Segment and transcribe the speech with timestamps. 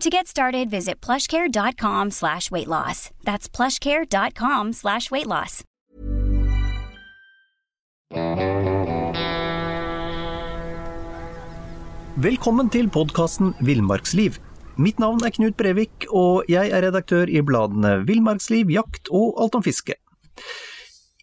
[0.00, 3.10] To get started, visit plushcare.com slash weight loss.
[3.22, 5.60] That's plushcare.com slash weight loss.
[12.16, 14.38] Velkommen til podkasten Villmarksliv.
[14.80, 19.58] Mitt navn er Knut Brevik, og jeg er redaktør i bladene Villmarksliv, Jakt og Alt
[19.58, 19.98] om fiske.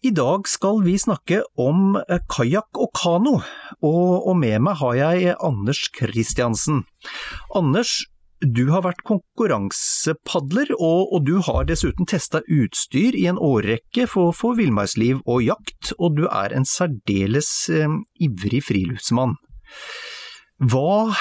[0.06, 1.98] I dag skal vi snakke om
[2.30, 3.40] kajakk og kano,
[3.82, 6.84] og, med meg har jeg Anders Kristiansen.
[7.58, 8.04] Anders,
[8.40, 14.34] du har vært konkurransepadler, og, og, du har dessuten testa utstyr i en årrekke for,
[14.36, 19.36] for villmarksliv og jakt, og du er en særdeles eh, ivrig friluftsmann.
[20.58, 21.14] Hva,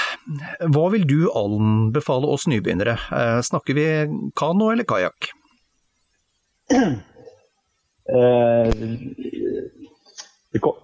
[0.65, 2.97] hva, vil du anbefale oss nybegynnere?
[3.13, 3.87] Eh, snakker vi
[4.37, 5.31] kano eller kajakk?
[8.07, 8.69] Eh,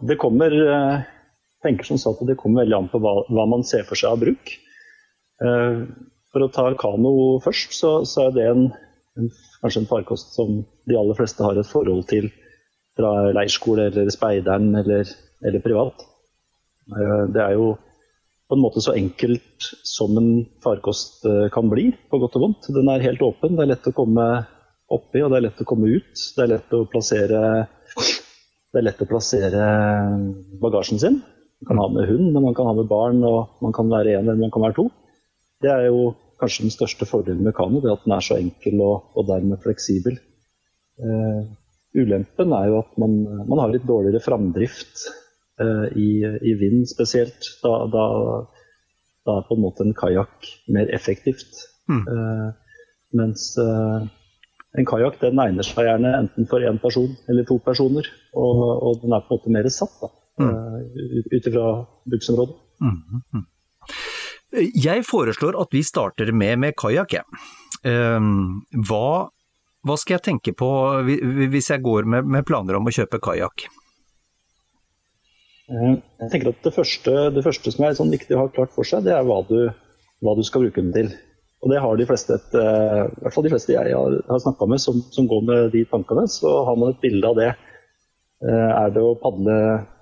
[0.04, 1.04] det kommer eh,
[1.64, 4.20] tenker som sagt det kommer veldig an på hva, hva man ser for seg av
[4.26, 4.52] bruk.
[6.34, 8.64] For å ta kano først, så, så er det en,
[9.22, 9.30] en,
[9.62, 12.32] kanskje en farkost som de aller fleste har et forhold til
[12.98, 15.10] fra leirskole eller speideren eller,
[15.46, 16.02] eller privat.
[16.90, 17.76] Eh, det er jo
[18.50, 20.32] på en måte så enkelt som en
[20.66, 22.72] farkost eh, kan bli, på godt og vondt.
[22.74, 24.28] Den er helt åpen, det er lett å komme
[24.94, 26.26] oppi og det er lett å komme ut.
[26.36, 27.44] Det er lett å plassere,
[28.74, 29.70] er lett å plassere
[30.62, 31.22] bagasjen sin.
[31.62, 34.18] Man kan ha med hund, men man kan ha med barn, og man kan være
[34.18, 34.90] én eller man kan være to.
[35.64, 36.12] Det er jo
[36.42, 39.62] kanskje den største fordelen med kano, det at den er så enkel og, og dermed
[39.64, 40.18] fleksibel.
[41.02, 41.46] Uh,
[41.98, 45.06] ulempen er jo at man, man har litt dårligere framdrift
[45.62, 47.50] uh, i, i, vind spesielt.
[47.64, 48.08] Da, da,
[49.26, 51.64] da, er på en måte en kajakk mer effektivt.
[51.92, 52.04] Mm.
[52.08, 52.84] Uh,
[53.14, 58.10] mens en kajakk egner seg gjerne enten for én person eller to personer.
[58.34, 60.10] Og, og, den er på en måte mer satt da,
[60.42, 61.28] mm.
[61.30, 61.68] ut ifra
[62.10, 62.62] bruksområdet.
[62.82, 63.46] Mm.
[64.54, 64.72] Mm.
[64.78, 67.20] Jeg foreslår at vi starter med, med kajakk.
[67.84, 69.30] Ehm, hva,
[69.84, 70.70] hva, skal jeg tenke på
[71.04, 73.68] hvis jeg går med, med planer om å kjøpe kajakk?
[75.72, 75.94] Eh,
[76.24, 78.88] jeg tenker at det første, det første som er sånn viktig å ha klart for
[78.88, 79.70] seg, det er hva du,
[80.24, 81.14] hva du skal bruke den til.
[81.64, 84.42] Og det har de fleste, et, eh, i hvert fall de fleste jeg har, har
[84.44, 87.54] snakka med som, som, går med de tankene, så har man et bilde av det.
[88.44, 89.56] Eh, er det å padle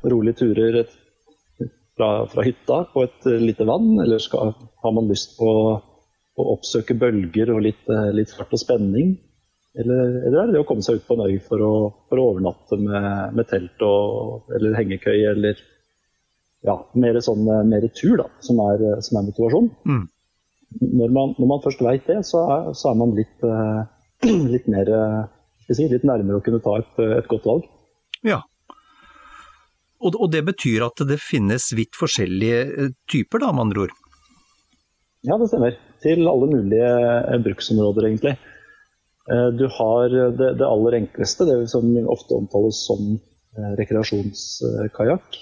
[0.10, 0.96] rolige turer et
[2.02, 6.46] fra, fra hytta på et eh, lite vann, eller skal, har man lyst på å
[6.56, 9.14] oppsøke bølger og litt, eh, litt fart og spenning?
[9.78, 11.74] Eller, eller, er det det å komme seg ut på en øy for å,
[12.10, 15.62] for å overnatte med, med telt og, eller hengekøye, eller
[16.66, 19.70] ja, mer, sånn, eh, mer tur, da, som er, som er motivasjon.
[19.86, 20.04] Mm.
[20.82, 23.46] Når, man, når, man, først veit det, så er, så er, man litt,
[24.56, 24.90] litt mer
[25.70, 27.68] si, litt nærmere å kunne ta et, et godt valg.
[28.26, 28.42] Ja,
[30.02, 33.94] og, og det betyr at det finnes vidt forskjellige eh, typer, da, med andre ord?
[35.28, 35.78] Ja, det stemmer.
[36.02, 38.36] Til alle mulige eh, bruksområder, egentlig.
[39.30, 43.14] Eh, du har det, det aller enkleste, det som ofte omtales som
[43.78, 45.38] rekreasjonskajakk.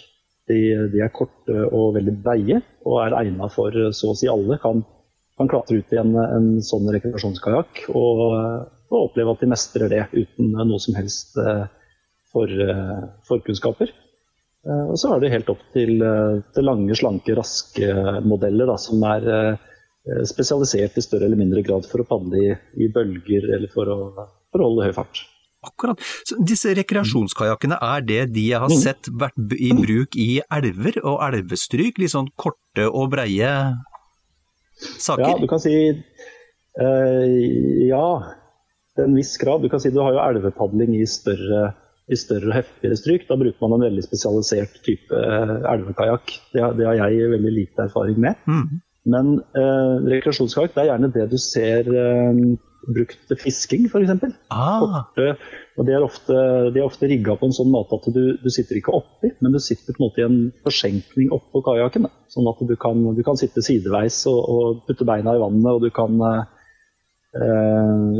[0.49, 4.57] De, de, er korte og veldig breie, og er egnet for så å si alle.
[4.63, 4.81] Kan,
[5.37, 8.23] kan klatre ut i en, en sånn rekreasjonskajakk og,
[8.89, 11.37] og, oppleve at de mestrer det uten noe som helst
[12.33, 12.49] for,
[13.29, 13.93] forkunnskaper.
[14.67, 17.89] Eh, og så er det helt opp til, eh, til lange, slanke, raske
[18.27, 22.55] modeller da, som er eh, spesialisert i større eller mindre grad for å padle i,
[22.83, 23.99] i bølger eller for å,
[24.51, 25.23] for å, holde høy fart.
[25.63, 25.99] Akkurat.
[26.27, 28.79] Så disse rekreasjonskajakkene, er det de jeg har mm.
[28.79, 31.99] sett vært i bruk i elver og elvestryk?
[31.99, 33.49] Litt sånn korte og breie
[34.79, 35.25] saker?
[35.25, 37.25] Ja, du kan si øh,
[37.89, 38.05] ja,
[38.95, 39.59] til en viss grad.
[39.59, 41.73] Du kan si du har jo elvepadling i større
[42.09, 43.27] i større og heftigere stryk.
[43.29, 46.37] Da bruker man en veldig spesialisert type eh, elvekajakk.
[46.53, 48.39] Det, det, har jeg veldig lite erfaring med.
[48.49, 48.79] Mm.
[49.09, 52.41] Men eh, rekreasjonskajakk er gjerne det du ser eh,
[52.89, 54.23] brukt til fisking, f.eks.
[54.53, 55.09] Ah,
[55.77, 56.35] Og de er ofte,
[56.73, 59.53] de er ofte rigga på en sånn måte at du, du sitter ikke oppi, men
[59.55, 62.09] du sitter på en måte i en forsenkning oppå kajakken.
[62.31, 65.85] Sånn at du kan, du kan sitte sideveis og, og putte beina i vannet, og
[65.85, 66.41] du kan eh,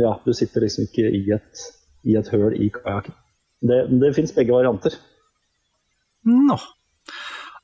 [0.04, 1.66] Ja, du sitter liksom ikke i et,
[2.06, 3.18] i et høl i kajakken.
[3.60, 4.96] Det, det fins begge varianter.
[6.28, 6.60] nå.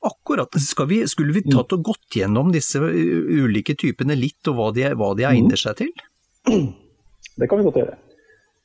[0.06, 0.48] Akkurat.
[0.88, 5.14] Vi, skulle vi tatt og gått gjennom disse ulike typene litt, og hva de, hva
[5.18, 5.94] de egner seg til?
[7.36, 7.96] Det kan vi godt gjøre.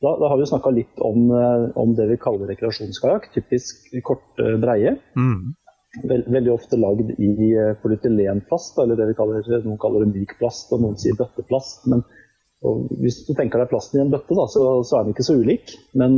[0.01, 3.27] Da, da har vi snakka litt om, eh, om, det vi kaller rekreasjonskajakk.
[3.35, 4.95] Typisk kort, eh, breie.
[5.17, 5.53] Mm.
[6.09, 10.37] Vel, veldig ofte lagd i eh, polytylenplast, eller det vi kaller, noen kaller det myk
[10.39, 11.85] plast, og noen sier bøtteplast.
[11.91, 12.05] Men
[13.01, 15.37] hvis du tenker deg plasten i en bøtte, da, så, så, er den ikke så
[15.37, 15.75] ulik.
[15.97, 16.17] Men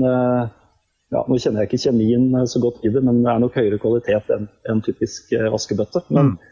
[1.14, 3.80] ja, nå kjenner jeg ikke kjemien så godt i det, men det er nok høyere
[3.82, 6.04] kvalitet enn en typisk vaskebøtte.
[6.10, 6.52] Men, mm.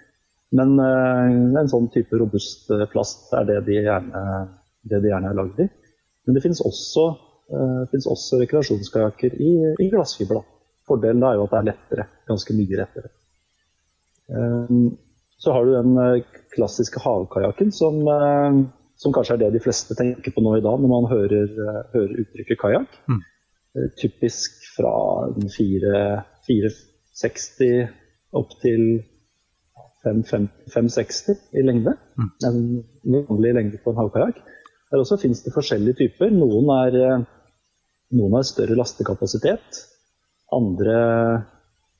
[0.59, 4.25] men en sånn type robust plast er det de gjerne,
[4.85, 5.67] det de gjerne er lagd i.
[6.25, 7.05] Men det finnes også,
[7.53, 10.43] uh, også rekreasjonskajakker i, i glassfiber.
[10.87, 13.11] Fordelen er jo at det er lettere, ganske mye lettere.
[14.31, 14.93] Um,
[15.41, 18.61] så har du den uh, klassiske havkajakken, som, uh,
[19.01, 21.51] som, kanskje er det de fleste tenker på nå i dag når man hører,
[21.95, 22.99] hører uttrykket kajakk.
[23.09, 23.21] Mm.
[24.00, 24.94] Typisk fra
[25.39, 27.88] 460
[28.35, 29.03] opp til
[30.03, 31.94] 560 i lengde.
[32.18, 32.29] Mm.
[32.47, 32.83] En
[33.29, 34.38] vanlig lengde på en havkajakk.
[34.91, 36.27] Der også finnes det forskjellige typer.
[36.33, 37.23] Noen, er, eh,
[38.18, 39.69] noen har større lastekapasitet.
[40.51, 40.95] Andre,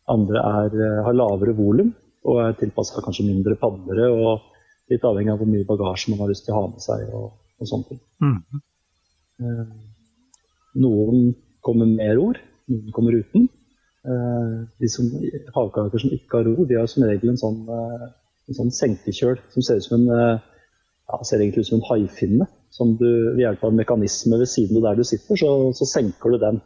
[0.10, 1.94] andre er, eh, har lavere volum
[2.26, 4.12] og er tilpassa kanskje mindre padlere.
[4.12, 4.40] og
[4.90, 7.14] Litt avhengig av hvor mye bagasje man har lyst til å ha med seg.
[7.14, 7.32] og,
[7.62, 8.00] og sånne ting.
[8.20, 8.42] Mm.
[10.82, 11.36] Noen
[11.66, 12.40] kommer med ror,
[12.72, 13.50] noen kommer uten.
[14.82, 15.10] De som,
[15.54, 19.66] havkaker som ikke har ror, de har som regel en sånn, en sånn senkekjøl som
[19.66, 23.64] ser ut som en, ja, ser egentlig ut som en haifinne som du ved hjelp
[23.66, 26.62] av en mekanisme ved siden av der du sitter, så, så senker du den.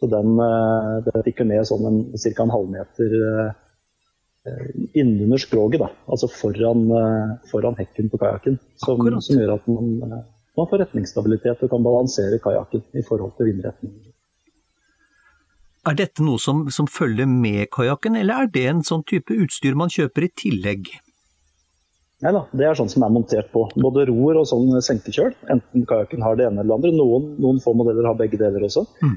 [0.00, 2.32] Så den, eh, den tikker ned sånn en, ca.
[2.42, 5.90] en halvmeter eh, innunder skroget, da.
[6.08, 8.58] Altså foran, eh, foran hekken på kajakken.
[8.80, 10.24] Som, som, gjør at man, man,
[10.56, 13.94] får retningsstabilitet og kan balansere kajakken i forhold til vindretning.
[15.82, 19.74] Er dette noe som, som følger med kajakken, eller er det en sånn type utstyr
[19.78, 20.92] man kjøper i tillegg?
[22.22, 25.32] Nei da, det er sånn som er montert på både roer og sånn senkekjøl.
[25.50, 26.92] Enten kajakken har det ene eller det andre.
[26.94, 28.84] Noen, noen få modeller har begge deler også.
[29.02, 29.16] Mm.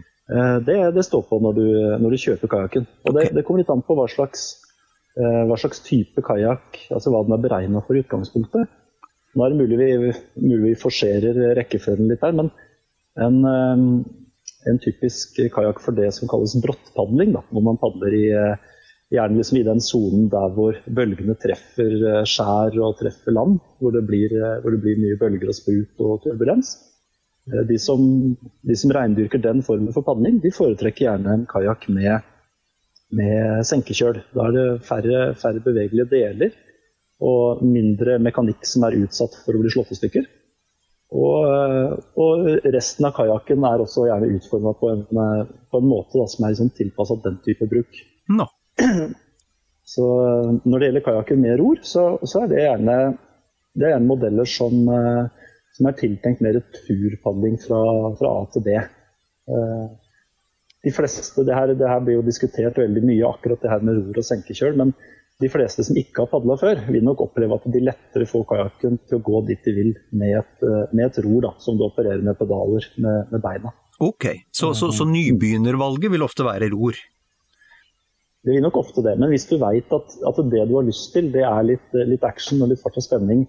[0.66, 1.68] Det, det, står på når du,
[2.02, 2.90] når du kjøper kajakken.
[3.06, 4.48] Og det, det, kommer litt an på hva slags,
[5.20, 8.74] eh, hva slags type kajakk, altså hva den er beregna for i utgangspunktet.
[9.36, 12.50] Nå er det mulig vi, mulig vi forserer rekkefølgen litt her, men
[13.22, 13.86] en, eh,
[14.70, 18.26] en typisk kajakk for det som kalles brottpadling, da, hvor man padler i
[19.14, 23.94] Gjerne liksom i den sonen der hvor bølgene treffer eh, skjær og treffer land, hvor
[23.94, 26.72] det blir, eh, hvor det blir mye bølger og sprut og turbulens.
[27.52, 28.02] Eh, de som,
[28.66, 32.26] de som reindyrker den formen for padling, de foretrekker gjerne en kajakk med,
[33.14, 34.24] med senkekjøl.
[34.34, 36.58] Da er det færre, færre, bevegelige deler
[37.22, 40.26] og mindre mekanikk som er utsatt for å bli slått i stykker.
[41.14, 46.46] Og, og, resten av kajakken er også gjerne utforma på, på, en måte da, som
[46.46, 48.02] er liksom tilpassa den type bruk.
[48.34, 48.48] No.
[49.86, 50.06] Så
[50.66, 52.96] når det gjelder kajakker med ror, så, så, er det gjerne,
[53.78, 57.82] det er gjerne modeller som, eh, som, er tiltenkt mer turpadling fra,
[58.18, 58.80] fra, A til B.
[58.82, 59.84] Eh,
[60.90, 64.02] de fleste, det her, det her, blir jo diskutert veldig mye, akkurat det her med
[64.02, 64.74] ror og senkekjøl.
[64.82, 64.96] Men
[65.44, 69.00] de fleste som ikke har padla før, vil nok oppleve at de lettere får kajakken
[69.04, 71.84] til å gå dit de vil med et, eh, med et ror, da, som du
[71.88, 73.74] opererer med pedaler med, med beina.
[74.04, 76.98] Ok, så, så, så nybegynnervalget vil ofte være ror?
[78.46, 79.16] Det vil nok ofte det.
[79.20, 82.26] Men hvis du veit at, at, det du har lyst til, det er litt, litt
[82.28, 83.46] action og litt fart og spenning,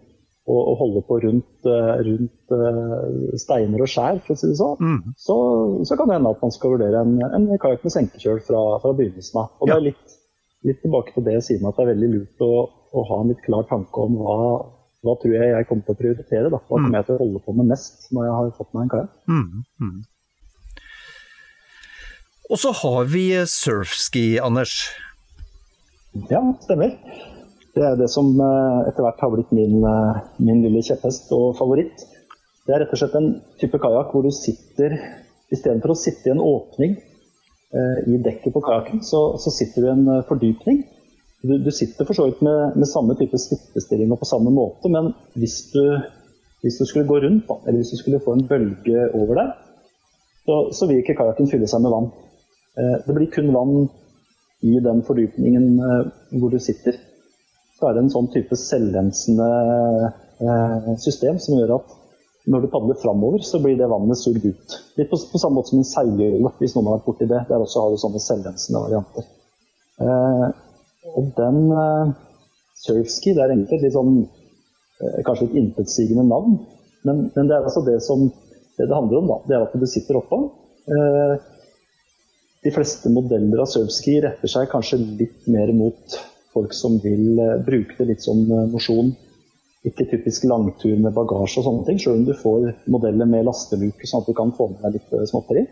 [0.47, 4.59] og, og holde på rundt, eh, rundt uh, steiner og skjær, for å si det
[4.61, 5.17] sånn, mm.
[5.19, 5.37] så,
[5.83, 8.95] så, kan det hende at man skal vurdere en, en kajakk med senkekjøl fra, fra
[8.95, 9.51] begynnelsen av.
[9.59, 9.75] Og ja.
[9.75, 10.16] det er litt,
[10.67, 12.51] litt, tilbake til det meg at det er veldig lurt å,
[12.93, 14.37] å, ha en litt klar tanke om hva,
[15.07, 16.51] hva tror jeg jeg kommer til å prioritere.
[16.53, 16.61] Da.
[16.61, 16.85] Hva mm.
[16.85, 19.17] kommer jeg til å holde på med mest når jeg har fått meg en kajakk.
[19.31, 19.65] Mm.
[19.87, 19.97] mm.
[22.47, 24.77] Og så har vi surfski, Anders.
[26.31, 26.93] Ja, stemmer.
[27.77, 31.57] Det er det som eh, etter hvert har blitt min, eh, min lille kjepphest og
[31.59, 32.07] favoritt.
[32.67, 33.29] Det er rett og slett en
[33.61, 34.97] type kajakk hvor du sitter
[35.53, 37.16] Istedenfor å sitte i en åpning eh,
[38.07, 40.85] i dekket på kajakken, så, så, sitter du i en fordypning.
[41.43, 44.89] Du, du sitter for så vidt med, med, samme type sittestilling og på samme måte,
[44.93, 45.83] men hvis du,
[46.63, 49.51] hvis du skulle gå rundt, da, eller hvis du skulle få en bølge over deg,
[50.47, 52.09] så, så vil ikke kajakken fylle seg med vann.
[52.79, 53.77] Eh, det blir kun vann
[54.67, 56.09] i den fordypningen eh,
[56.41, 56.99] hvor du sitter.
[57.77, 59.49] Så er det en sånn type selvrensende
[60.41, 61.95] eh, system som gjør at
[62.47, 64.77] når du padler framover, så blir det vannet sugd ut.
[64.99, 67.43] Litt på, på samme måte som en seilhjul, hvis noen har vært borti det.
[67.49, 69.27] Der også har du sånne selvrensende varianter.
[70.05, 70.47] Eh,
[71.17, 72.15] og den eh,
[72.85, 76.61] surfski, det er egentlig litt sånn eh, kanskje et intetsigende navn,
[77.07, 79.41] men, men, det er altså det som det, det handler om, da.
[79.49, 80.41] Det er at du sitter oppå.
[80.87, 81.37] Eh,
[82.67, 86.19] de fleste modeller av surfski retter seg kanskje litt mer mot
[86.55, 89.15] folk som vil eh, bruke det litt som eh, mosjon
[89.87, 94.09] ikke typisk langtur med bagasje og sånne ting, selv om du får modeller med lasteluke,
[94.09, 95.67] sånn at du kan få med deg litt eh, småtteri.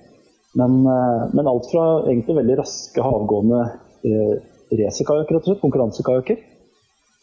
[0.55, 3.63] Men, eh, men, alt fra egentlig veldig raske havgående
[4.07, 4.37] eh,
[4.71, 6.39] racerkajakker, rett og slett, konkurransekajakker,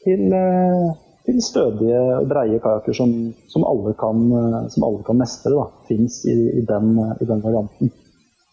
[0.04, 0.90] til, eh,
[1.30, 3.14] til, stødige, breie kajakker som,
[3.54, 7.94] som, som alle kan mestre, da, fins i, i, den, i, den, varianten.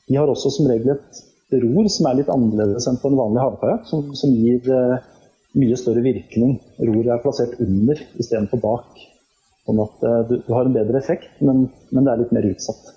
[0.09, 1.25] De har også som regel et
[1.59, 4.99] ror som er litt annerledes enn på en vanlig havkajakk, som, som gir eh,
[5.57, 6.59] mye større virkning.
[6.83, 9.01] Roret er plassert under istedenfor bak.
[9.69, 12.49] Sånn at uh, du, du, har en bedre effekt, men, men, det er litt mer
[12.49, 12.93] utsatt.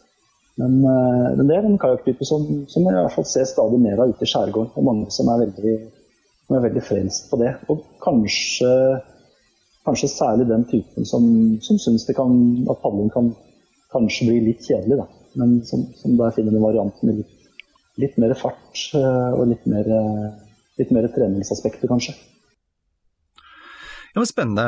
[0.60, 3.80] Men, uh, men det er en kajakktype som, som, jeg i hvert fall ser stadig
[3.84, 4.74] mer av ute i skjærgården.
[4.80, 5.78] Og mange som er veldig,
[6.52, 7.56] veldig frelst på det.
[7.72, 8.72] Og kanskje,
[9.88, 11.28] kanskje særlig den typen som,
[11.64, 13.34] som syns at padling kan
[13.92, 15.08] kanskje bli litt kjedelig, da.
[15.40, 17.38] Men som, som der finner en variant med litt,
[18.00, 19.88] litt mer fart uh, og litt mer,
[20.80, 22.16] litt mer treningsaspekter, kanskje.
[24.12, 24.66] Ja, men Spennende.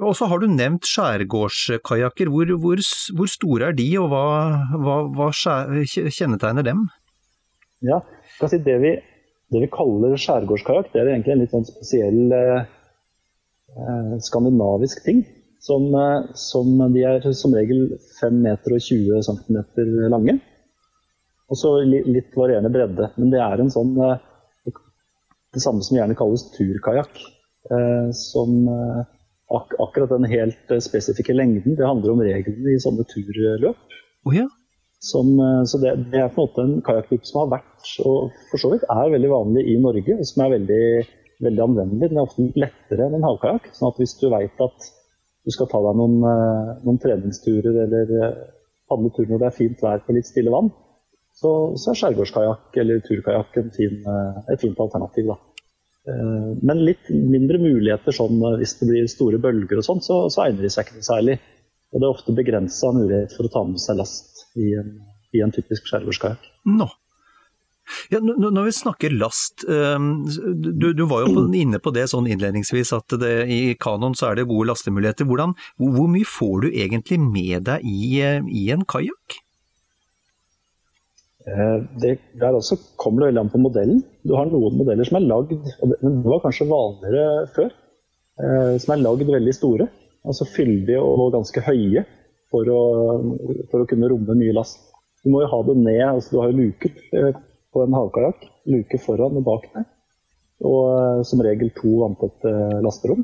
[0.00, 2.30] Og så har du nevnt skjærgårdskajakker.
[2.32, 2.80] Hvor, hvor,
[3.18, 4.22] hvor, store er de, og hva,
[4.80, 6.86] hva, hva kjennetegner dem?
[7.84, 8.00] Ja,
[8.40, 8.94] si det, vi,
[9.52, 12.62] det vi kaller skjærgårdskajakk, det er egentlig en litt sånn spesiell eh,
[13.76, 15.24] eh skandinavisk ting.
[15.60, 17.90] Som, eh, som, de er som regel
[18.22, 19.58] 5 meter og 20 cm
[20.14, 20.38] lange.
[21.48, 23.12] Og så litt varierende bredde.
[23.20, 24.16] Men det er en sånn eh,
[25.52, 27.20] Det samme som gjerne kalles turkajakk.
[27.66, 29.00] Eh, som eh,
[29.56, 33.98] ak akkurat den helt eh, spesifikke lengden, det handler om reglene i sånne turløp.
[34.24, 34.46] Oh, ja.
[35.04, 35.36] Som,
[35.70, 38.72] så det, det, er på en måte en kajakklubb som har vært, og for så
[38.72, 40.86] vidt er veldig vanlig i Norge, og som er veldig,
[41.46, 42.08] veldig anvendelig.
[42.10, 43.68] Den er ofte lettere enn en havkajakk.
[43.76, 44.88] sånn at hvis du veit at
[45.46, 46.18] du skal ta deg noen,
[46.82, 48.10] noen treningsturer eller
[48.90, 50.72] padletur når det er fint vær på litt stille vann,
[51.38, 53.78] så, så er skjærgårdskajakk eller turkajakk et
[54.64, 55.30] fint alternativ.
[55.30, 55.38] da.
[56.08, 60.22] Eh, men litt mindre muligheter sånn eh, hvis det blir store bølger og sånn, så,
[60.32, 61.36] så, egner de seg ikke noe særlig.
[61.92, 64.96] Og det er ofte begrensa mulighet for å ta med seg last i en,
[65.36, 66.48] i en typisk skjærgårdskajakk.
[66.68, 66.88] No.
[68.12, 70.26] Ja, når vi snakker last, ehm,
[70.60, 74.36] du, du var jo inne på det sånn innledningsvis at det, i kanoen så er
[74.36, 75.24] det gode lastemuligheter.
[75.28, 79.40] Hvordan, hvor mye får du egentlig med deg i, eh, i en kajakk?
[81.48, 84.02] Eh, det, der også kommer det veldig an på modellen.
[84.26, 87.70] Du har noen modeller som er lagd, og det, var kanskje vanligere før,
[88.42, 89.88] eh, som er lagd veldig store.
[90.28, 92.04] Altså fyldige og ganske høye
[92.52, 92.80] for å,
[93.70, 94.82] for å kunne romme mye last.
[95.24, 97.40] Du må jo ha det ned, altså du har jo luker eh,
[97.72, 98.44] på en havkajakk.
[98.68, 99.88] Luke foran og bak deg.
[100.68, 102.50] Og som regel to vanntette
[102.82, 103.22] lasterom.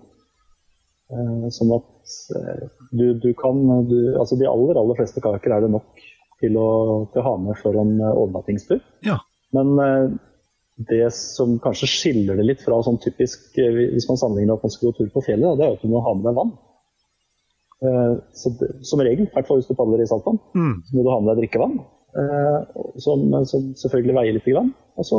[1.53, 2.13] Sånn at
[2.97, 3.59] du, du kan
[3.91, 6.01] du, Altså de aller, aller fleste kajakker er det nok
[6.45, 6.69] til å,
[7.13, 8.83] til å ha med for en eh, overnattingstur.
[9.07, 9.19] Ja.
[9.57, 10.13] Men eh,
[10.91, 14.73] det som kanskje skiller det litt fra sånn typisk eh, Hvis man sammenligner at man
[14.75, 16.55] skal gå tur på fjellet, det er at du må ha med deg vann.
[18.33, 20.77] Så det, som regel, i hvert fall hvis du padler i saltvann, mm.
[20.87, 21.75] så må du ha med deg drikkevann.
[23.03, 24.47] Som, som, selvfølgelig veier litt.
[24.47, 24.71] Grann.
[24.97, 25.19] Og så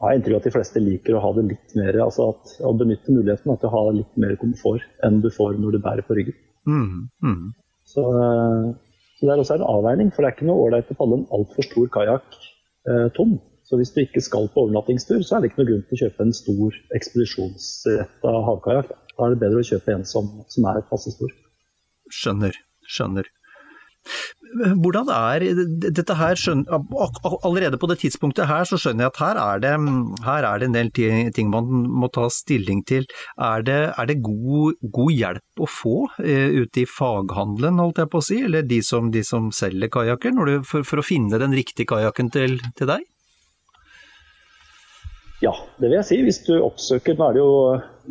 [0.00, 2.54] har jeg inntrykk av at de fleste liker å ha det litt mer, altså at,
[2.64, 6.06] å benytte muligheten til å ha litt mer komfort enn du får når du bærer
[6.06, 6.38] på ryggen.
[6.64, 7.10] Mm.
[7.20, 7.52] Mm.
[7.92, 8.06] Så
[9.22, 11.28] så Det er også en avveining, for det er ikke noe ålreit å falle en
[11.36, 12.38] altfor stor kajakk
[12.90, 13.36] eh, tom.
[13.62, 16.00] Så hvis du ikke skal på overnattingstur, så er det ikke noe grunn til å
[16.00, 18.90] kjøpe en stor ekspedisjonsretta havkajakk.
[19.12, 21.30] Da er det bedre å kjøpe en som, som er passe stor.
[22.10, 22.58] Skjønner,
[22.90, 23.30] skjønner.
[24.52, 25.44] Hvordan er
[25.96, 26.36] dette her,
[27.42, 29.72] Allerede på det tidspunktet her så skjønner jeg at her er det,
[30.26, 30.90] her er det en del
[31.34, 33.06] ting man må ta stilling til.
[33.40, 38.12] Er det, er det god, god, hjelp å få uh, ute i faghandelen, holdt jeg
[38.12, 40.36] på å si, eller de som, de som selger kajakker,
[40.68, 43.06] for, for, å finne den riktige kajakken til, til deg?
[45.42, 46.20] Ja, det vil jeg si.
[46.22, 47.54] Hvis du oppsøker Nå er det jo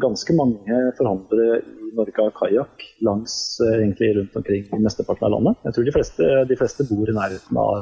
[0.04, 3.34] ganske mange forhandlere i Norge har kajakk langs
[3.64, 5.60] eh, egentlig rundt omkring i mesteparten av landet.
[5.68, 7.74] Jeg tror de fleste, de fleste bor i nærheten av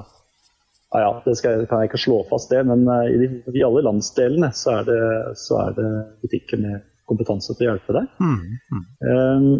[0.89, 3.66] ja, ja, det skal, kan jeg ikke slå fast det, men eh, i, de, i
[3.66, 5.01] alle landsdelene så er, det,
[5.38, 5.89] så er, det,
[6.24, 8.08] butikker med kompetanse til å hjelpe deg.
[8.22, 8.39] Mm,
[8.74, 8.88] mm.
[9.06, 9.51] Um,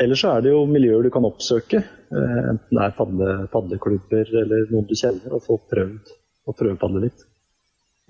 [0.00, 1.80] ellers så er det jo miljøer du kan oppsøke,
[2.12, 6.12] uh, enten det er padle, padleklubber eller noen du kjenner, og få prøvd
[6.44, 7.24] å prøvepadle litt.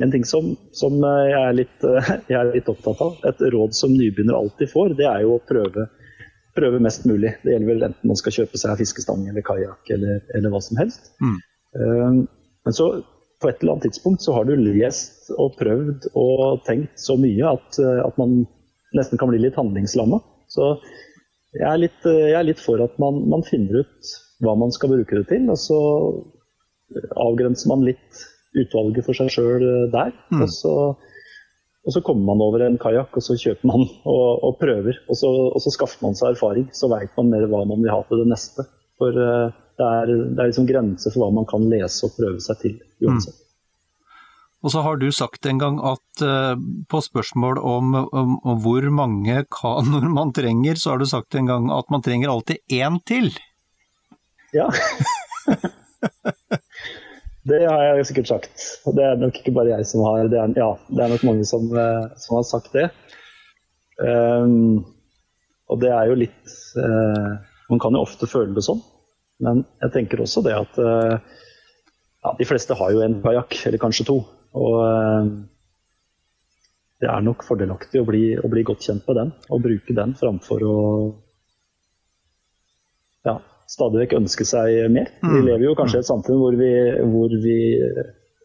[0.02, 1.84] En ting som, som jeg, er litt,
[2.30, 5.42] jeg, er litt, opptatt av, et råd som nybegynner alltid får, det er jo å
[5.46, 5.86] prøve,
[6.58, 7.36] prøve mest mulig.
[7.44, 10.80] Det gjelder vel enten man skal kjøpe seg fiskestang eller kajakk eller, eller, hva som
[10.82, 11.12] helst.
[11.22, 11.36] Mm.
[11.78, 12.18] Um,
[12.64, 12.88] men så
[13.42, 17.50] på et eller annet tidspunkt så har du lest og prøvd og tenkt så mye
[17.50, 18.44] at, at man
[18.96, 20.20] nesten kan bli litt handlingslamma.
[20.50, 20.70] Så
[21.54, 24.94] jeg er litt, jeg er litt for at man, man, finner ut hva man skal
[24.94, 25.50] bruke det til.
[25.52, 25.80] Og så
[27.20, 28.24] avgrenser man litt
[28.54, 30.14] utvalget for seg sjøl der.
[30.30, 30.44] Mm.
[30.46, 30.74] Og så
[31.84, 33.84] og så kommer man over en kajakk, og så kjøper man
[34.14, 34.98] og, og prøver.
[35.08, 37.92] Og så, og så, skaffer man seg erfaring, så veit man mer hva man vil
[37.92, 38.66] ha til det neste.
[39.00, 42.40] For uh, det er, det er liksom grenser for hva man kan lese og prøve
[42.42, 43.36] seg til uansett.
[43.36, 43.40] Mm.
[44.64, 46.54] Og så har du sagt en gang at uh,
[46.88, 51.50] på spørsmål om, om, om, hvor mange kanoer man trenger, så har du sagt en
[51.50, 53.28] gang at man trenger alltid én til.
[54.56, 54.70] Ja.
[57.44, 58.62] Det har jeg sikkert sagt.
[58.96, 60.40] Det er nok ikke bare jeg som har det.
[60.40, 62.88] Er, ja, det er nok mange som, eh, som har sagt det.
[64.00, 64.80] Um,
[65.68, 67.36] og det er jo litt uh,
[67.70, 68.80] Man kan jo ofte føle det sånn,
[69.46, 73.82] men jeg tenker også det at uh, ja, de fleste har jo en kajakk, eller
[73.84, 74.16] kanskje to.
[74.58, 75.30] Og uh,
[77.04, 80.16] det er nok fordelaktig å bli, å bli, godt kjent med den, og bruke den
[80.18, 80.76] framfor å
[83.24, 83.38] ja,
[83.74, 85.10] stadig vekk ønske seg mer.
[85.22, 85.46] Vi mm.
[85.48, 86.70] lever jo kanskje i et samfunn hvor vi,
[87.10, 87.58] hvor vi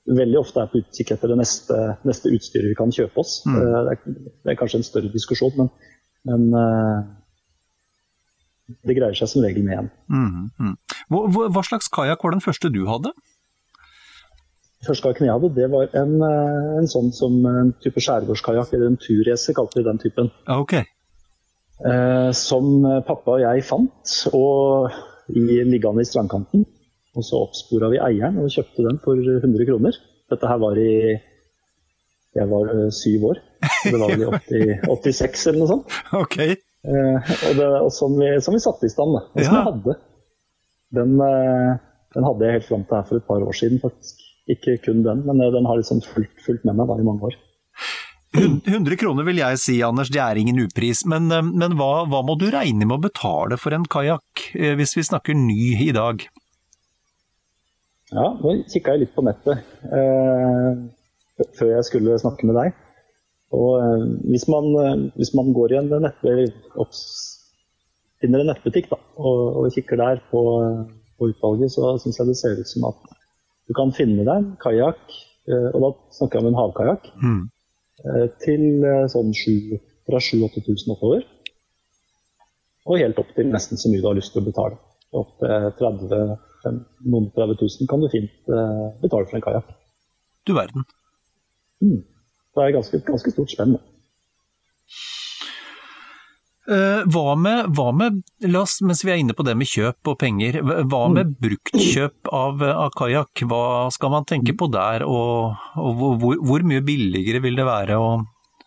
[0.10, 3.40] veldig ofte er på utkikk etter det neste, neste, utstyret vi kan kjøpe oss.
[3.46, 3.56] Mm.
[3.56, 5.72] Eh, det, er, det, er, kanskje en større diskusjon, men,
[6.30, 7.02] men uh,
[8.86, 9.92] det greier seg som regel med en.
[10.10, 10.78] Mm, mm.
[11.14, 13.14] Hva, hva, slags kajakk var den første du hadde?
[14.88, 18.94] første kajakken jeg hadde, det var en, eh, en sånn som en type skjærgårdskajakk, eller
[18.94, 20.30] en turracer, kalte vi den typen.
[20.48, 20.86] Okay.
[21.84, 24.96] Eh, som pappa og jeg fant, og
[25.34, 26.66] i, liggende i strandkanten.
[27.18, 29.98] Og så oppspora vi eieren og kjøpte den for 100 kroner.
[30.30, 30.94] Dette her var i
[32.38, 33.40] Jeg var uh, syv år.
[33.84, 34.30] Det var vel i
[34.86, 35.96] 80, 86 eller noe sånt.
[36.20, 36.56] Okay.
[36.86, 39.24] Eh, og, det, og som, vi, som, vi, satte i stand, da.
[39.34, 39.58] Og som ja.
[39.58, 39.96] jeg hadde.
[41.00, 41.74] Den, uh,
[42.16, 44.22] den, hadde jeg helt fram til her for et par år siden, faktisk.
[44.50, 47.36] Ikke kun den, men den har liksom fulgt, fulgt med meg da i mange år.
[48.38, 51.02] 100 kroner vil jeg si, Anders, det er ingen upris.
[51.10, 54.76] Men, eh, men hva, hva, må du regne med å betale for en kajakk, eh,
[54.78, 56.26] hvis vi snakker ny i dag?
[58.14, 60.78] Ja, nå kikka jeg litt på nettet eh,
[61.58, 62.78] før jeg skulle snakke med deg.
[63.58, 66.26] Og eh, hvis, man, eh, hvis, man, går i en nett,
[68.22, 70.42] finner en nettbutikk da, og, og, kikker der på,
[71.18, 73.16] på utvalget, så syns jeg det ser ut som at
[73.70, 75.02] du kan finne deg en kajakk,
[75.50, 77.16] eh, og da snakker jeg om en havkajakk.
[77.22, 77.48] Mm
[78.44, 81.26] til eh, sånn 7, fra 7000-8000 oppover.
[82.90, 84.80] Og helt opp til nesten så mye du har lyst til å betale.
[85.20, 89.70] Opp til 30 noen 30 000 kan du fint eh, betale for en kajakk.
[90.48, 90.86] Du verden.
[91.84, 92.02] Mm.
[92.56, 93.78] Det er ganske, ganske stort spenn.
[96.70, 100.20] Hva med, hva med, la oss, mens vi er inne på det med kjøp og
[100.22, 101.38] penger, hva med mm.
[101.42, 103.42] bruktkjøp av, av kajakk?
[103.50, 103.64] Hva
[103.96, 108.12] skal man tenke på der, og, og hvor, hvor, mye billigere vil det være å,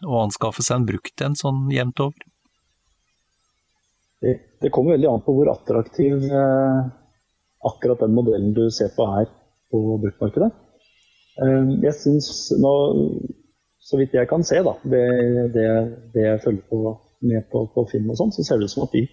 [0.03, 2.27] å anskaffe seg en brukt en sånn jevnt over?
[4.23, 6.83] Det, det, kommer veldig an på hvor attraktiv eh,
[7.67, 9.31] akkurat den modellen du ser på her
[9.73, 10.51] på bruktmarkedet.
[11.43, 12.29] Eh, jeg syns
[12.63, 12.75] nå,
[13.83, 15.07] så vidt jeg kan se, da, det,
[15.55, 15.67] det,
[16.15, 16.95] det jeg følger på
[17.27, 19.07] med på, på Finn og sånn, så ser det ut som at de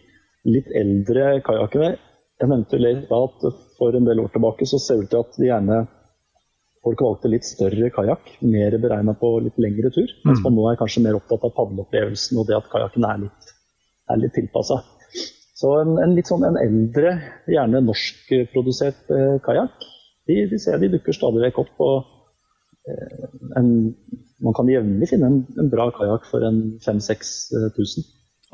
[0.49, 1.89] litt eldre kajakkene
[2.39, 5.39] Jeg nevnte litt at for en del år tilbake så ser det ut til at
[5.39, 5.79] de gjerne
[6.85, 10.07] folk valgte litt større kajakk, mer beregna på litt lengre tur.
[10.07, 10.29] Mm.
[10.29, 13.51] Mens man nå er kanskje mer opptatt av padleopplevelsen og det at kajakken er litt,
[14.09, 14.79] er litt tilpassa.
[15.59, 17.17] Så en, en, litt sånn en eldre,
[17.51, 19.83] gjerne norskprodusert eh, kajakk,
[20.29, 21.73] de, de, ser de dukker stadig vekk opp.
[21.83, 22.18] og
[23.59, 23.69] en,
[24.45, 28.07] man kan jevnlig finne en, en bra kajakk for en 5000-6000.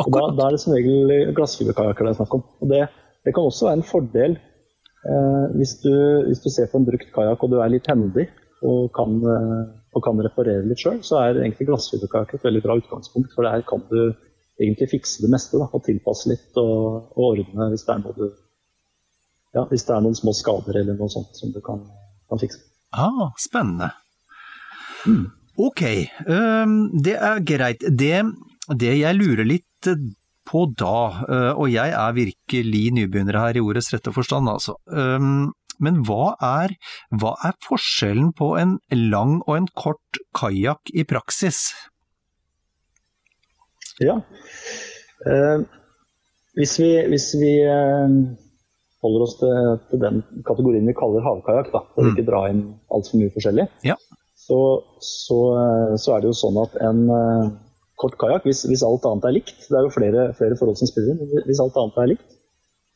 [0.04, 2.43] Og da, da, er det som regel glassfiberkajakker det er snakk om.
[2.62, 2.82] Og det,
[3.24, 5.93] det, kan også være en fordel eh, hvis, du,
[6.28, 8.28] hvis, du, ser på en brukt kajakk og du er litt hendig
[8.65, 9.63] og kan, eh,
[9.95, 13.32] og kan reparere litt sjøl, så er egentlig glassfiberkajakk et veldig bra utgangspunkt.
[13.36, 14.00] For der kan du
[14.60, 18.26] egentlig fikse det meste da, og tilpasse litt og, og ordne hvis det, du,
[19.56, 21.84] ja, hvis det er noen små skader eller noe sånt som du kan,
[22.32, 22.63] kan fikse.
[22.95, 23.91] Ah, spennende.
[25.06, 25.26] Mm.
[25.56, 25.82] Ok,
[27.06, 27.84] det er greit.
[27.88, 28.15] Det,
[28.76, 29.89] det, jeg lurer litt
[30.46, 30.98] på da,
[31.56, 34.76] og jeg er virkelig nybegynner her i ordets rette forstand, altså.
[35.84, 36.76] Men hva er,
[37.12, 41.70] hva er forskjellen på en lang og en kort kajakk i praksis?
[44.04, 44.20] Ja,
[46.60, 47.54] hvis vi, hvis vi
[49.06, 52.12] holder oss til, til, den kategorien vi kaller havkajakk, da, for mm.
[52.12, 53.96] ikke dra inn altfor mye forskjellig, ja
[54.45, 54.60] så,
[55.01, 55.38] så,
[55.97, 57.05] så, er det jo sånn at en,
[57.99, 60.89] kort kajakk, hvis, hvis, alt annet er likt, det er jo flere, flere forhold som
[60.89, 62.36] spiller inn, hvis alt annet er likt,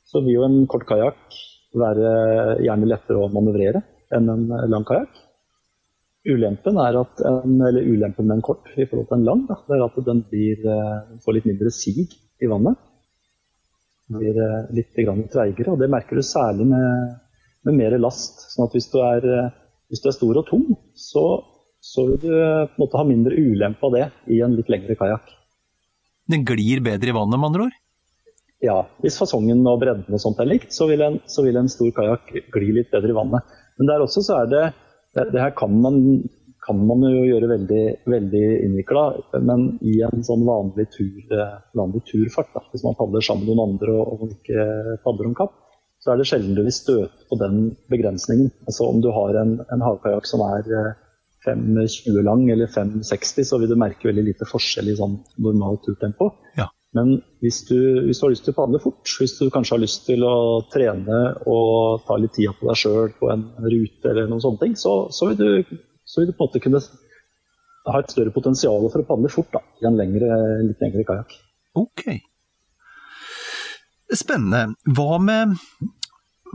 [0.09, 1.39] så vil jo en kort kajakk
[1.79, 2.11] være
[2.65, 3.83] gjerne lettere å manøvrere
[4.15, 5.17] enn en lang kajakk.
[6.29, 9.77] Ulempen er at eller ulempen med en kort i forhold til en lang, da, det
[9.77, 12.75] er at den blir, eh, får litt mindre sig i vannet.
[14.09, 17.15] Den blir eh, litt treigere, og det merker du særlig med,
[17.63, 18.49] med mer last.
[18.51, 19.49] sånn at hvis du er, eh,
[19.89, 21.25] hvis du er stor og tung, så,
[21.81, 24.97] så, vil du på en måte ha mindre ulempe av det i en litt lengre
[24.99, 25.31] kajakk.
[26.29, 27.77] Den glir bedre i vannet, med andre ord?
[28.61, 31.71] Ja, hvis fasongen og bredden og sånt er likt, så vil en, så vil en
[31.71, 33.55] stor kajakk gli litt bedre i vannet.
[33.79, 34.65] Men der også så er det
[35.15, 35.95] det, det her kan man,
[36.65, 39.05] kan man, jo gjøre veldig, veldig innvikla,
[39.41, 43.55] men i en sånn vanlig, tur, eh, vanlig turfart, da, hvis man padler sammen med
[43.55, 45.55] noen andre og, og ikke padler om kapp,
[45.99, 48.51] så er det sjelden du vil støte på den begrensningen.
[48.67, 50.67] Altså Om du har en, en havkajakk som er
[51.45, 55.83] 5,20 eh, lang eller 5,60, så vil du merke veldig lite forskjell i sånn normalt
[55.87, 56.31] turtempo.
[56.59, 56.69] Ja.
[56.97, 59.83] Men hvis du, hvis du, har lyst til å padle fort, hvis du kanskje har
[59.83, 60.37] lyst til å
[60.73, 61.19] trene
[61.51, 64.95] og ta litt tida på deg sjøl på en rute eller noen sånne ting, så,
[65.13, 66.81] så, vil, du, så vil, du, på en måte kunne
[67.89, 70.31] ha et større potensial for å padle fort da, i en lengre,
[70.65, 71.37] litt lengre kajakk.
[71.77, 72.07] Ok.
[74.09, 74.73] Spennende.
[74.89, 75.57] Hva med,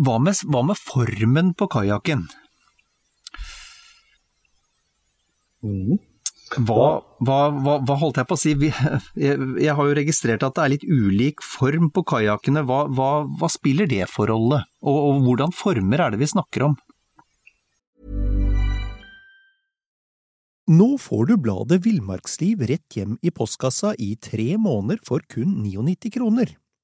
[0.03, 2.27] hva med, hva med formen på kajakken?
[5.65, 6.89] Hva,
[7.25, 8.55] hva, hva, hva, holdt jeg på å si?
[8.59, 12.65] Jeg, jeg, har jo registrert at det er litt ulik form på kajakkene.
[12.67, 14.65] Hva, spiller det for rolle?
[14.85, 16.77] Og, og hvordan former er det vi snakker om?
[20.75, 26.13] Nå får du bladet Villmarksliv rett hjem i postkassa i tre måneder for kun 99
[26.15, 26.55] kroner.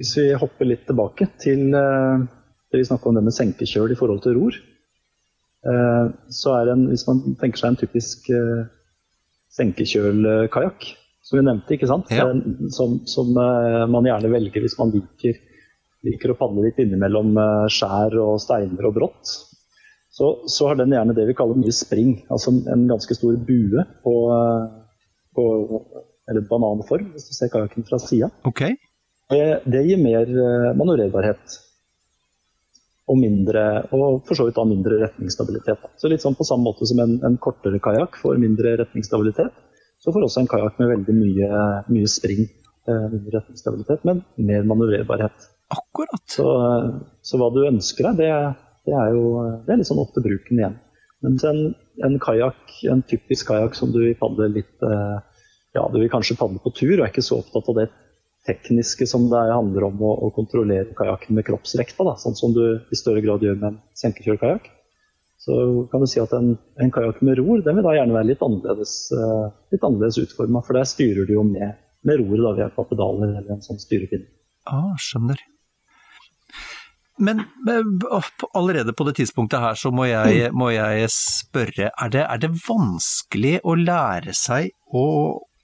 [0.00, 2.20] hvis vi hopper litt tilbake til uh,
[2.72, 4.58] det vi snakka om det med senkekjøl i forhold til ror,
[5.68, 8.66] uh, så er en, hvis man tenker seg en typisk uh,
[9.56, 10.88] senkekjølkajakk,
[11.26, 12.12] som vi nevnte, ikke sant?
[12.12, 12.28] Ja.
[12.70, 15.40] Som, som man gjerne velger hvis man liker,
[16.06, 17.32] liker å padle litt innimellom
[17.72, 19.32] skjær og steiner og brått.
[20.12, 23.82] Så, så, har den gjerne det vi kaller mye spring, altså en ganske stor bue
[24.04, 24.14] på,
[25.34, 25.46] på
[26.30, 28.30] eller bananform, hvis du ser kajakken fra sida.
[28.46, 28.76] Okay.
[29.30, 30.28] Det, det, gir mer
[30.78, 31.56] manøvrerbarhet.
[33.06, 33.62] Og, mindre,
[33.94, 35.84] og for så vidt da mindre retningsstabilitet.
[35.98, 39.54] Så litt sånn på samme måte som en, en kortere kajakk får mindre retningsstabilitet,
[40.02, 41.60] så får også en kajakk med veldig mye,
[41.90, 42.48] mye spring,
[42.86, 45.46] eh, mindre retningsstabilitet, men mer manøvrerbarhet.
[45.74, 46.22] Akkurat.
[46.30, 46.46] Så,
[47.22, 48.32] så, hva du ønsker deg, det,
[48.86, 49.30] det, er jo
[49.66, 50.76] det er litt sånn opp til bruken igjen.
[51.26, 51.62] Mens en,
[52.06, 55.16] en kajakk, en typisk kajakk som du vil padle litt eh,
[55.76, 57.86] Ja, du vil kanskje padle på tur og er ikke så opptatt av det
[58.46, 62.98] tekniske som det handler om å, å kontrollere kajakken med kroppsvekta, sånn som du i
[62.98, 64.72] større grad gjør med en senkekjørkajakk
[65.46, 65.56] så
[65.90, 68.40] kan du si at en, en kajakk med ror den vil da gjerne være litt
[68.42, 70.62] annerledes, uh, litt annerledes utforma.
[70.66, 71.76] For der styrer du jo med,
[72.08, 74.26] med roret ved hjelp av pedaler eller en sånn styrepinne.
[74.66, 75.38] Ah, skjønner.
[77.22, 77.44] Men
[78.58, 80.58] allerede på det tidspunktet her så må jeg, mm.
[80.58, 85.06] må jeg spørre, er det, er det, vanskelig å lære seg å,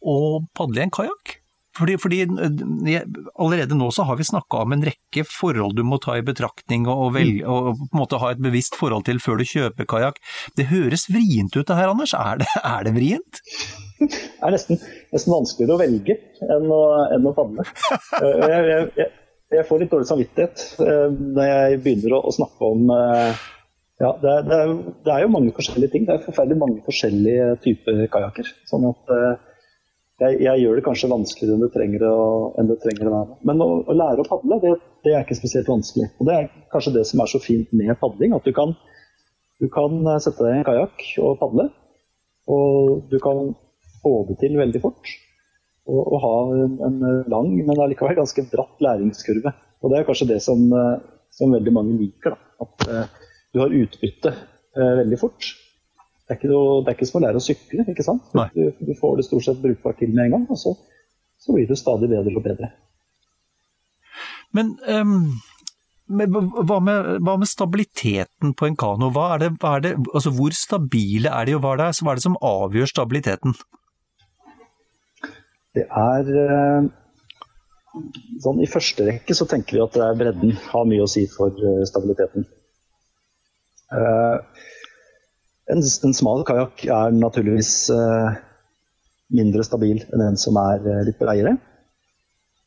[0.01, 0.18] å
[0.57, 1.42] padle i en kajakk?
[1.77, 3.03] Fordi, fordi, eh,
[3.41, 6.85] Allerede nå så har vi snakka om en rekke forhold du må ta i betraktning
[6.91, 7.49] og, velge, mm.
[7.49, 10.21] og på en måte ha et bevisst forhold til før du kjøper kajakk.
[10.59, 12.13] Det høres vrient ut det her, Anders.
[12.19, 13.41] Er det, er det vrient?
[14.03, 14.81] Det er nesten,
[15.15, 16.19] nesten, vanskeligere å velge
[16.51, 16.83] enn å,
[17.15, 17.67] enn å padle.
[18.23, 19.07] Eh, jeg, jeg, jeg,
[19.57, 24.29] jeg, får litt dårlig samvittighet eh, når jeg begynner å, å snakke om ja, det
[24.29, 24.75] er, det, er,
[25.07, 26.05] det er, jo mange forskjellige ting.
[26.09, 28.51] Det er forferdelig mange forskjellige typer kajakker.
[28.69, 29.13] Sånn at
[30.23, 32.17] jeg, jeg, gjør det kanskje vanskeligere enn det trenger å,
[32.69, 33.37] det trenger å være.
[33.49, 34.73] Men å, å, lære å padle, det,
[35.07, 36.09] det, er ikke spesielt vanskelig.
[36.19, 38.37] Og Det er kanskje det som er så fint med padling.
[38.37, 38.75] At du kan,
[39.63, 41.69] du kan eh, sette deg i en kajakk og padle.
[42.53, 43.53] Og du kan
[44.03, 45.13] få det til veldig fort.
[45.91, 47.01] Og, og ha en, en,
[47.33, 49.55] lang, men allikevel ganske bratt læringskurve.
[49.83, 50.63] Og det er kanskje det som,
[51.35, 52.37] som veldig mange liker.
[52.37, 52.67] Da.
[52.67, 55.49] At uh, du har utbytte uh, veldig fort.
[56.33, 57.85] Det er, ikke noe, det er ikke som å lære å sykle.
[57.92, 58.31] ikke sant?
[58.55, 60.71] Du, du, får det stort sett brukbart til med en gang, og så,
[61.37, 62.71] så blir du stadig bedre og bedre.
[64.57, 65.18] Men um,
[66.09, 69.11] hva, med, hva, med, stabiliteten på en kano?
[69.27, 72.23] Er det, er det, altså hvor stabile er de, og hva er, det, hva er
[72.23, 73.61] det som avgjør stabiliteten?
[75.77, 76.88] Det er uh,
[78.40, 81.29] sånn I første rekke så tenker vi at det er bredden har mye å si
[81.29, 82.49] for uh, stabiliteten.
[83.92, 84.40] Uh,
[85.70, 87.75] en, en, smal kajakk er naturligvis
[89.33, 91.55] mindre stabil enn en som er litt bredere.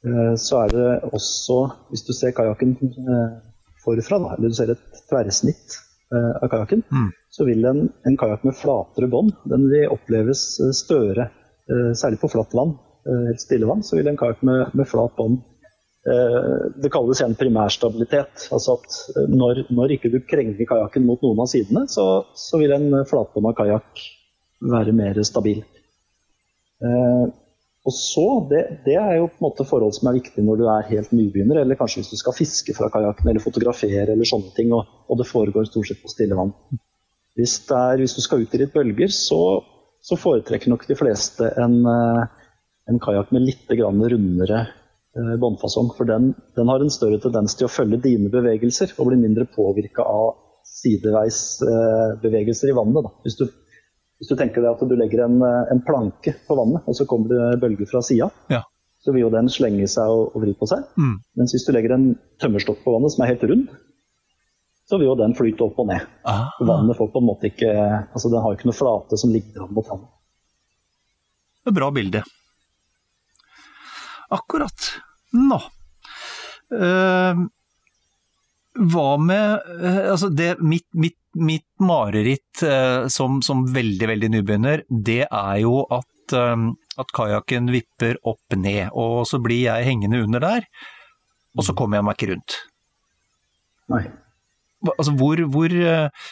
[0.05, 3.37] Eh, så er det også, hvis du ser kajakken eh,
[3.83, 5.77] forfra, da, eller du ser et tverrsnitt
[6.13, 7.09] eh, av kajakken, mm.
[7.33, 11.31] så vil en, en kajakk med flatere bånd den vil oppleves større.
[11.97, 12.75] Særlig på flatt vann,
[13.09, 15.39] helt stille vann, så vil en kajakk med, med, flat bånd
[16.05, 18.43] det kalles igjen primærstabilitet.
[18.53, 22.05] altså at Når, når ikke du krenger kajakken mot noen av sidene, så,
[22.37, 24.03] så vil en flatbånda kajakk
[24.75, 25.63] være mer stabil.
[27.85, 30.63] Og så, det, det, er jo på en måte forhold som er viktig når du
[30.73, 34.49] er helt nybegynner, eller kanskje hvis du skal fiske fra kajakken eller fotografere eller sånne
[34.57, 36.53] ting, og, og, det foregår stort sett på stille vann.
[37.37, 39.39] Hvis, er, hvis du skal ut i litt bølger, så,
[40.01, 42.49] så, foretrekker nok de fleste en, eh,
[42.89, 44.73] en kajakk med litt rundere eh,
[45.15, 45.93] båndfasong.
[45.97, 49.45] For den, den, har en større tendens til å følge dine bevegelser og bli mindre
[49.55, 50.25] påvirka av
[50.65, 53.05] sideveisbevegelser eh, i vannet.
[53.23, 53.45] Hvis du
[54.15, 57.07] hvis du tenker deg at du legger en, eh, en planke på vannet, og så
[57.09, 58.61] kommer det bølger fra sida, ja.
[59.03, 60.85] så vil jo den slenge seg og, og vri på seg.
[60.95, 61.17] Mm.
[61.41, 62.07] Mens hvis du legger en
[62.41, 63.67] tømmerstokk på vannet som er helt rund,
[64.85, 66.05] så vil jo den flyte opp og ned.
[66.29, 66.47] Ah.
[66.61, 69.73] Vannet får på en måte ikke altså Den har ikke noe flate som ligger an
[69.75, 70.11] mot vannet.
[71.65, 72.21] Det Et bra bilde.
[74.33, 74.89] Akkurat.
[75.35, 75.59] Nå.
[76.73, 77.45] Uh,
[78.75, 84.83] hva med uh, Altså, det mitt, mitt mitt mareritt uh, som, som, veldig, veldig nybegynner,
[84.89, 86.67] det er jo at, eh,
[87.01, 90.69] at kajakken vipper opp ned, og så blir jeg hengende under der,
[91.55, 92.57] og så kommer jeg meg ikke rundt.
[93.91, 94.05] Nei.
[94.93, 96.27] Altså, hvor, hvor, eh,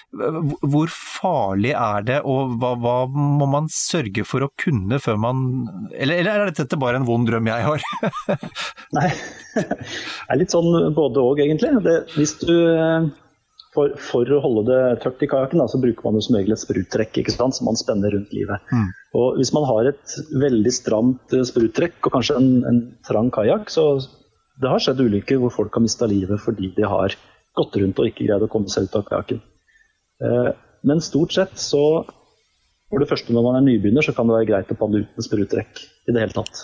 [0.61, 5.43] hvor, farlig er det, og hva, hva, må man sørge for å kunne før man
[5.91, 7.89] Eller, eller er dette bare en vond drøm jeg har?
[8.97, 9.09] Nei,
[9.55, 11.73] det er litt sånn både òg, egentlig.
[11.85, 12.55] Det, hvis du
[13.73, 16.61] for, for, å holde det tørt i kajakken, så bruker man jo som regel et
[16.61, 18.61] spruttrekk ikke sant, som man spenner rundt livet.
[18.73, 18.89] Mm.
[19.19, 23.71] Og Hvis man har et veldig stramt eh, spruttrekk og kanskje en, en trang kajakk,
[23.73, 23.87] så
[24.61, 27.15] det har skjedd ulykker hvor folk har mista livet fordi de har
[27.57, 29.41] gått rundt og ikke greid å komme seg ut av kajakken.
[30.23, 30.51] Eh,
[30.83, 32.03] men stort sett så
[32.91, 35.25] For det første når man er nybegynner, så kan det være greit å padle uten
[35.25, 36.59] spruttrekk i det hele tatt.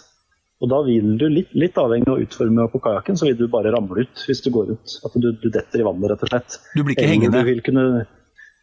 [0.62, 3.71] Og da vil du, litt, litt avhengig av utformingen på kajakken, så vil du bare
[3.73, 4.95] ramle ut hvis du går ut.
[5.08, 6.60] At du, du detter i vannet, rett og slett.
[6.75, 7.41] Du blir ikke hengende?
[7.65, 7.86] Kunne...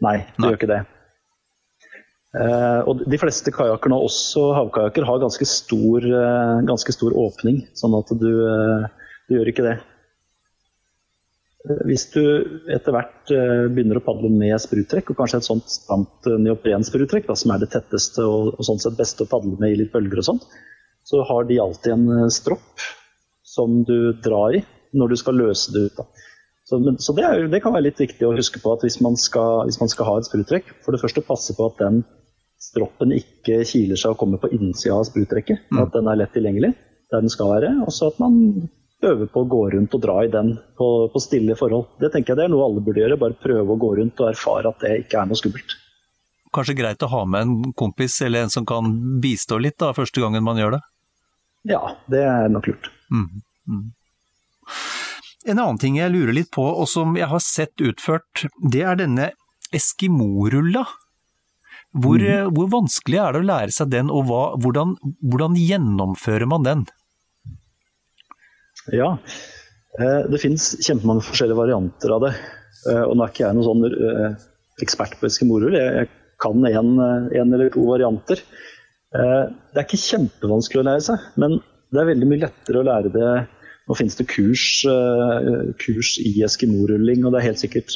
[0.05, 0.53] Nei, du Nei.
[0.53, 0.79] gjør ikke det.
[2.37, 7.63] Uh, og de fleste kajakker nå, også havkajakker, har ganske stor, uh, ganske stor, åpning.
[7.79, 9.77] Sånn at du, uh, du gjør ikke det.
[11.89, 12.23] Hvis du
[12.71, 13.31] etter hvert
[13.75, 18.23] begynner å padle med spruttrekk, og kanskje et sånt stramt neoprenspruttrekk, som er det tetteste
[18.23, 20.47] og, og sånn sett beste å padle med i litt bølger og sånt,
[21.07, 22.87] så har de alltid en eh, stropp
[23.47, 24.63] som du drar i
[24.97, 26.01] når du skal løse det ut.
[26.67, 28.99] Så, men, så det, er, det, kan være litt viktig å huske på at hvis
[29.05, 32.01] man skal, hvis man skal ha et spruttrekk, for det første passe på at den
[32.63, 35.69] stroppen ikke kiler seg og kommer på innsida av spruttrekket.
[35.71, 35.83] Mm.
[35.85, 36.73] At den er lett tilgjengelig
[37.13, 37.71] der den skal være.
[37.87, 38.67] Og så at man
[39.05, 41.91] øver på å gå rundt og dra i den på, på, stille forhold.
[42.01, 43.19] Det tenker jeg det er noe alle burde gjøre.
[43.21, 45.77] Bare prøve å gå rundt og erfare at det ikke er noe skummelt.
[46.57, 50.23] Kanskje greit å ha med en kompis eller en som kan bistå litt da, første
[50.23, 50.83] gangen man gjør det?
[51.69, 52.91] Ja, det er nok lurt.
[53.13, 53.87] Mm, mm.
[55.47, 58.99] En annen ting jeg lurer litt på, og som jeg har sett utført, det er
[58.99, 59.31] denne
[59.75, 60.87] eskimorulla.
[61.97, 62.53] Hvor, mm.
[62.57, 66.83] hvor, vanskelig er det å lære seg den, og hva, hvordan, hvordan, gjennomfører man den?
[68.95, 69.17] Ja,
[69.99, 72.33] eh, det finnes kjempemange forskjellige varianter av det.
[72.91, 74.47] Eh, og nå er ikke jeg noen sånn eh,
[74.85, 76.09] ekspert på eskimorull, jeg
[76.43, 78.43] kan en, en eller to varianter.
[79.17, 81.55] Det er ikke kjempevanskelig å lære seg, men
[81.95, 83.31] det er veldig mye lettere å lære det
[83.87, 84.65] Nå finnes det kurs,
[85.79, 87.95] kurs i eskimorulling, og det er helt sikkert,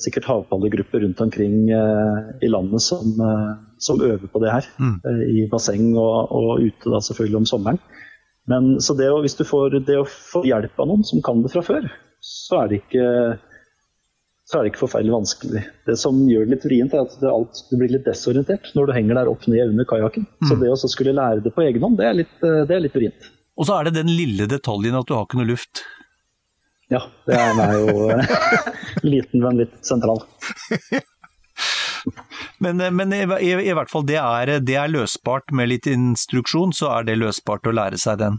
[0.00, 3.12] sikkert havpallegrupper rundt omkring i landet som,
[3.76, 4.70] som, øver på det her.
[4.80, 4.96] Mm.
[5.36, 7.82] I basseng og, og, ute da selvfølgelig om sommeren.
[8.50, 11.42] Men så det å, hvis du får det å få hjelp av noen som kan
[11.42, 11.88] det fra før,
[12.22, 13.06] så er det ikke
[14.46, 15.60] så er det ikke forferdelig vanskelig.
[15.88, 18.92] Det som gjør det litt vrient, er at alt, du blir litt desorientert når du
[18.94, 20.28] henger der opp ned under kajakken.
[20.38, 20.46] Mm.
[20.46, 22.94] Så det å skulle lære det på egen hånd, det er litt, det er litt
[22.94, 23.26] vrient.
[23.58, 25.82] Og så er det den lille detaljen at du har ikke noe luft.
[26.94, 28.06] Ja, det er jo
[29.16, 30.22] liten, men litt sentral.
[32.58, 35.88] men, eh, men i, i, i, hvert fall, det er, det er løsbart med litt
[35.90, 38.38] instruksjon, så er det løsbart å lære seg den?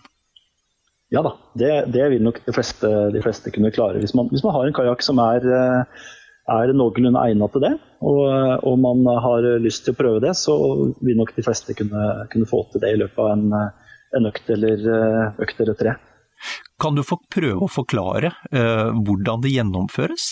[1.14, 4.02] Ja da, det, det vil nok de fleste, de fleste, kunne klare.
[4.04, 6.08] Hvis man, hvis man har en kajakk som er, eh,
[6.52, 8.24] er noenlunde egnet til det, og,
[8.62, 10.58] og, man har lyst til å prøve det, så
[11.04, 13.48] vil nok de fleste kunne, kunne få til det i løpet av en,
[14.20, 15.96] en økt, eller, eh, økt eller tre.
[16.82, 20.28] Kan du få prøve å forklare uh, hvordan det gjennomføres?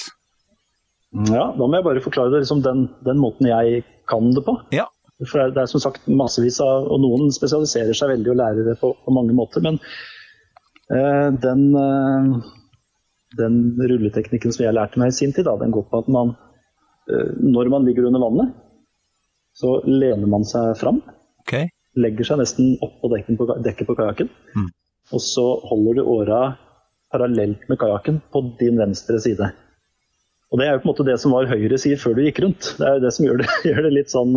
[1.31, 4.57] Ja, da må jeg bare forklare det liksom den, den måten jeg kan det på.
[4.75, 4.89] Ja.
[5.23, 8.39] For det er, det er som sagt massevis av, og noen spesialiserer seg veldig og
[8.41, 9.63] lærer det på, på mange måter.
[9.63, 9.79] men
[10.91, 12.41] Eh, den, eh,
[13.37, 13.55] den,
[13.89, 16.35] rulleteknikken som jeg lærte meg i sin tid, da, den går på at man
[17.09, 18.53] eh, når man ligger under vannet,
[19.57, 21.01] så lener man seg fram.
[21.45, 21.71] Okay.
[21.97, 24.29] Legger seg nesten oppå dekket på, dekket på kajakken.
[24.53, 24.69] Mm.
[25.15, 26.39] Og så holder du åra
[27.13, 29.53] parallelt med kajakken på din venstre side.
[30.53, 32.39] Og Det er jo på en måte det som var høyre side før du gikk
[32.45, 32.75] rundt.
[32.77, 34.35] Det er jo det som gjør det, gjør det litt sånn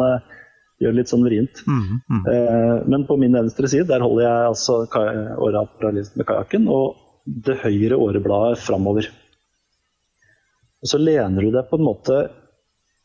[0.78, 1.62] gjør det litt sånn vrient.
[1.66, 2.24] Mm, mm.
[2.32, 4.80] Eh, men på min venstre side der holder jeg altså
[5.48, 9.08] åra parallelt med kajakken og det høyre årebladet framover.
[10.78, 12.20] Og så lener du deg på en måte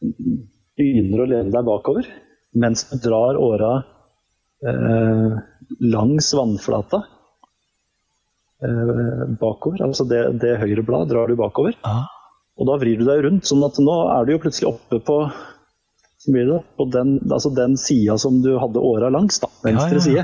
[0.04, 2.08] Begynner å lene deg bakover
[2.60, 3.70] mens du drar åra
[4.68, 5.36] eh,
[5.94, 7.00] langs vannflata
[8.66, 9.86] eh, bakover.
[9.86, 11.78] Altså det, det høyre bladet drar du bakover.
[11.88, 12.10] Ah.
[12.60, 15.18] Og da vrir du deg rundt, sånn at nå er du jo plutselig oppe på
[16.24, 20.06] det på den, altså den sida som du hadde åra langs, da, venstre ja, ja.
[20.06, 20.24] side.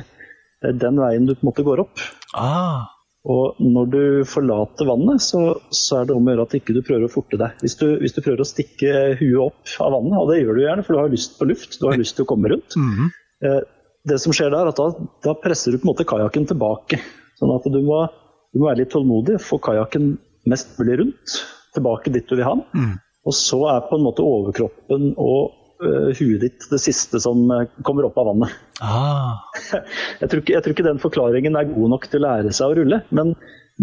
[0.62, 2.04] Det er den veien du på en måte går opp.
[2.38, 2.88] Ah.
[3.28, 5.42] Og når du forlater vannet, så,
[5.76, 7.58] så, er det om å gjøre at ikke du prøver å forte deg.
[7.64, 10.64] Hvis du, hvis du, prøver å stikke huet opp av vannet, og det gjør du
[10.64, 12.80] gjerne, for du har lyst på luft, du har lyst til å komme rundt.
[12.80, 13.12] Mm -hmm.
[13.50, 13.62] eh,
[14.10, 14.88] det som skjer der, er at da,
[15.28, 17.02] da, presser du på en måte kajakken tilbake.
[17.40, 18.08] Sånn at du må,
[18.54, 21.40] du må være litt tålmodig, få kajakken mest mulig rundt,
[21.76, 22.66] tilbake dit du vil ha den.
[22.74, 22.98] Mm.
[23.28, 25.54] Og så er på en måte overkroppen og
[25.84, 28.56] uh, huet ditt det siste som uh, kommer opp av vannet.
[28.82, 29.40] Ah.
[30.22, 32.72] jeg, tror ikke, jeg, tror ikke, den forklaringen er god nok til å lære seg
[32.72, 33.02] å rulle.
[33.16, 33.34] Men,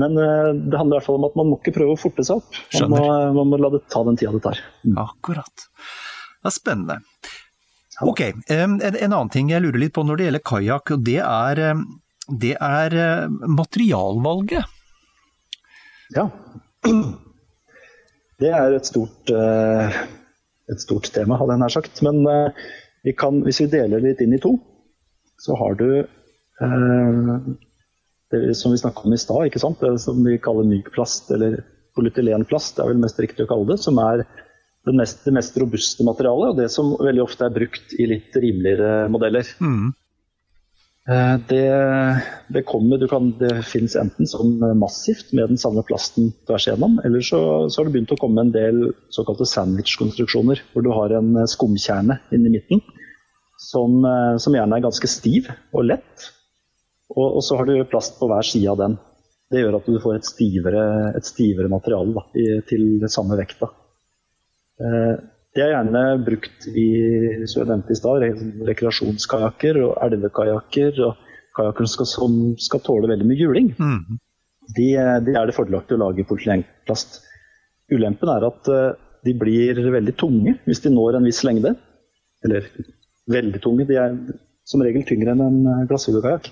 [0.00, 2.24] men uh, det handler i hvert fall om at man må ikke prøve å forte
[2.26, 2.62] seg opp.
[2.80, 3.02] Man må,
[3.40, 4.62] man må, la det ta den tida det tar.
[4.86, 4.96] Mm.
[5.04, 5.68] Akkurat.
[6.40, 7.00] Det er spennende.
[8.04, 8.20] Ok,
[8.52, 11.62] en, en, annen ting jeg lurer litt på når det gjelder kajakk, det er,
[12.42, 12.96] det er
[13.48, 14.74] materialvalget.
[16.12, 16.26] Ja.
[18.42, 19.32] Det er et stort
[20.72, 22.02] et stort tema, hadde jeg nær sagt.
[22.06, 22.66] Men uh,
[23.06, 24.56] vi kan, hvis vi deler litt inn i to,
[25.42, 27.36] så har du uh,
[28.34, 31.60] det som vi snakka om i stad, det som vi kaller myk plast, eller
[31.96, 34.24] polytylenplast, det er vel mest riktig å kalle det, som er
[34.86, 38.34] det mest, det mest robuste materialet, og det som veldig ofte er brukt i litt
[38.38, 39.48] rimeligere modeller.
[39.62, 39.94] Mm.
[41.06, 41.66] Eh, det,
[42.48, 47.22] det, kommer, kan, det finnes enten som massivt med den samme plasten tvers igjennom, eller
[47.22, 47.40] så,
[47.70, 51.46] så, har det begynt å komme en del såkalte sandwich-konstruksjoner, hvor du har en eh,
[51.50, 52.82] skumkjerne inni midten
[53.62, 56.26] som, eh, som, gjerne er ganske stiv og lett.
[57.14, 58.98] Og, og, så har du plast på hver side av den.
[59.54, 63.70] Det gjør at du får et stivere, et stivere materiale da, i, til samme vekta.
[65.56, 66.88] Det er gjerne brukt i
[67.48, 71.00] som jeg nevnte i sted, rekreasjonskajakker og elvekajakker.
[71.06, 71.22] og
[71.56, 73.70] Kajakker som, som skal tåle veldig mye juling.
[73.80, 74.18] Mm.
[74.76, 74.90] De,
[75.24, 77.22] de, er det fordelaktig å lage i polyelenplast.
[77.94, 81.72] Ulempen er at eh, de blir veldig tunge hvis de når en viss lengde.
[82.44, 82.68] Eller
[83.32, 83.86] veldig tunge.
[83.88, 84.16] De er
[84.66, 86.50] som regel tyngre enn en eh, glassfiberkajakk.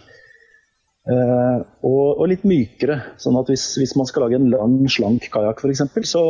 [1.05, 3.03] Eh, og, og, litt mykere.
[3.21, 6.25] sånn at hvis, hvis man skal lage en lang, slank kajakk f.eks., så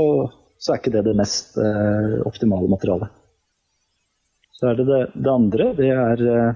[0.58, 3.12] så er ikke det det mest eh, optimale materialet.
[4.54, 6.54] Så er det det, det andre, det er, eh,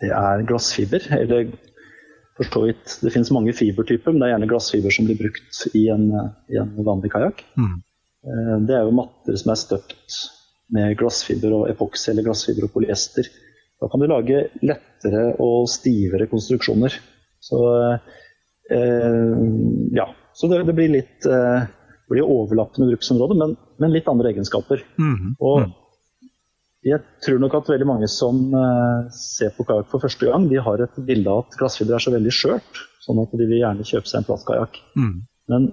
[0.00, 1.06] det er, glassfiber.
[1.18, 1.50] Eller
[2.38, 5.62] for så vidt Det finnes mange fibertyper, men det er gjerne glassfiber som blir brukt
[5.76, 6.08] i en,
[6.48, 7.42] i en vanlig kajakk.
[7.58, 7.78] Mm.
[8.24, 10.20] Eh, det er jo matter som er støpt
[10.70, 13.28] med glassfiber og epoksy eller glassfiber og polyester.
[13.80, 16.94] Da kan du lage lettere og stivere konstruksjoner.
[17.40, 17.60] Så
[18.70, 19.44] eh,
[19.96, 20.06] ja.
[20.32, 21.68] Så det, det blir litt eh,
[22.10, 24.82] blir overlappende bruksområde, men, men litt andre egenskaper.
[25.00, 25.36] Mm.
[25.38, 25.68] Og
[26.86, 30.62] jeg tror nok at veldig mange som uh, ser på kajakk for første gang, de
[30.64, 33.84] har et bilde av at glassfiber er så veldig skjørt, sånn at de vil gjerne
[33.84, 34.80] kjøpe seg en plastkajakk.
[34.96, 35.14] Mm.
[35.52, 35.68] Men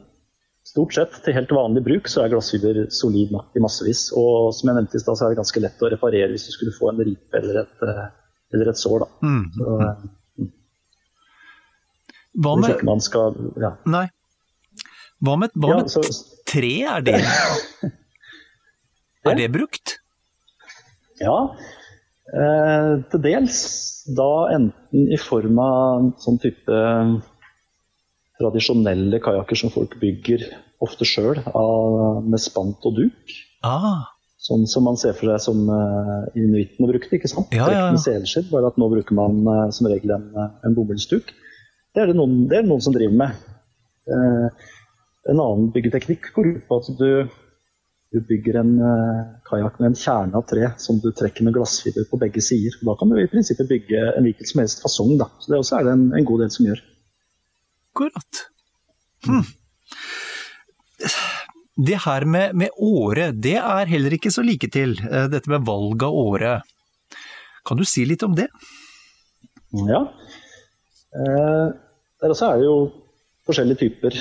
[0.68, 4.10] stort sett til helt vanlig bruk så er glassfiber solid nok i massevis.
[4.20, 6.54] Og som jeg nevnte i stad, så er det ganske lett å reparere hvis du
[6.58, 8.06] skulle få en ripe eller et, uh,
[8.58, 9.06] eller et sår.
[9.06, 9.32] Da.
[9.32, 9.44] Mm.
[9.56, 10.52] Så, uh,
[12.44, 13.78] Hva med man skal ja.
[13.88, 14.10] Nei.
[15.24, 16.04] Hva med, hva ja, med så,
[16.46, 17.22] tre, er det,
[19.28, 19.98] er det brukt?
[21.22, 21.38] Ja,
[22.34, 23.64] eh, til dels.
[24.08, 26.84] Da enten i form av sånn type
[28.38, 30.46] tradisjonelle kajakker som folk bygger
[30.86, 31.42] ofte sjøl,
[32.24, 33.36] med spant og duk.
[33.66, 34.06] Ah.
[34.48, 37.18] Sånn som man ser for seg som uh, inuittene brukte.
[37.18, 37.52] ikke sant?
[37.52, 38.00] Ja, ja, ja.
[38.00, 41.34] selskidd, bare at nå bruker man uh, som regel en, en bomullsduk.
[41.92, 43.42] Det er det, noen, det er noen som driver med.
[44.08, 44.70] Uh,
[45.32, 47.10] en annen byggeteknikk går ut på at du,
[48.14, 52.08] du bygger en uh, kajakk med en kjerne av tre som du trekker med glassfiber
[52.10, 52.78] på begge sider.
[52.88, 55.16] Da kan du i prinsippet bygge en hvilken som helst fasong.
[55.20, 55.30] Da.
[55.44, 56.84] Så Det også er det en, en god del som gjør.
[57.92, 58.44] Akkurat.
[59.28, 59.44] Hm.
[61.88, 64.96] Det her med, med åre, det er heller ikke så like til.
[65.06, 66.56] eh, Dette med valg av åre.
[67.68, 68.48] Kan du si litt om det?
[69.86, 70.02] Ja.
[71.18, 71.68] Eh,
[72.22, 72.78] der også er det jo
[73.46, 74.18] forskjellige typer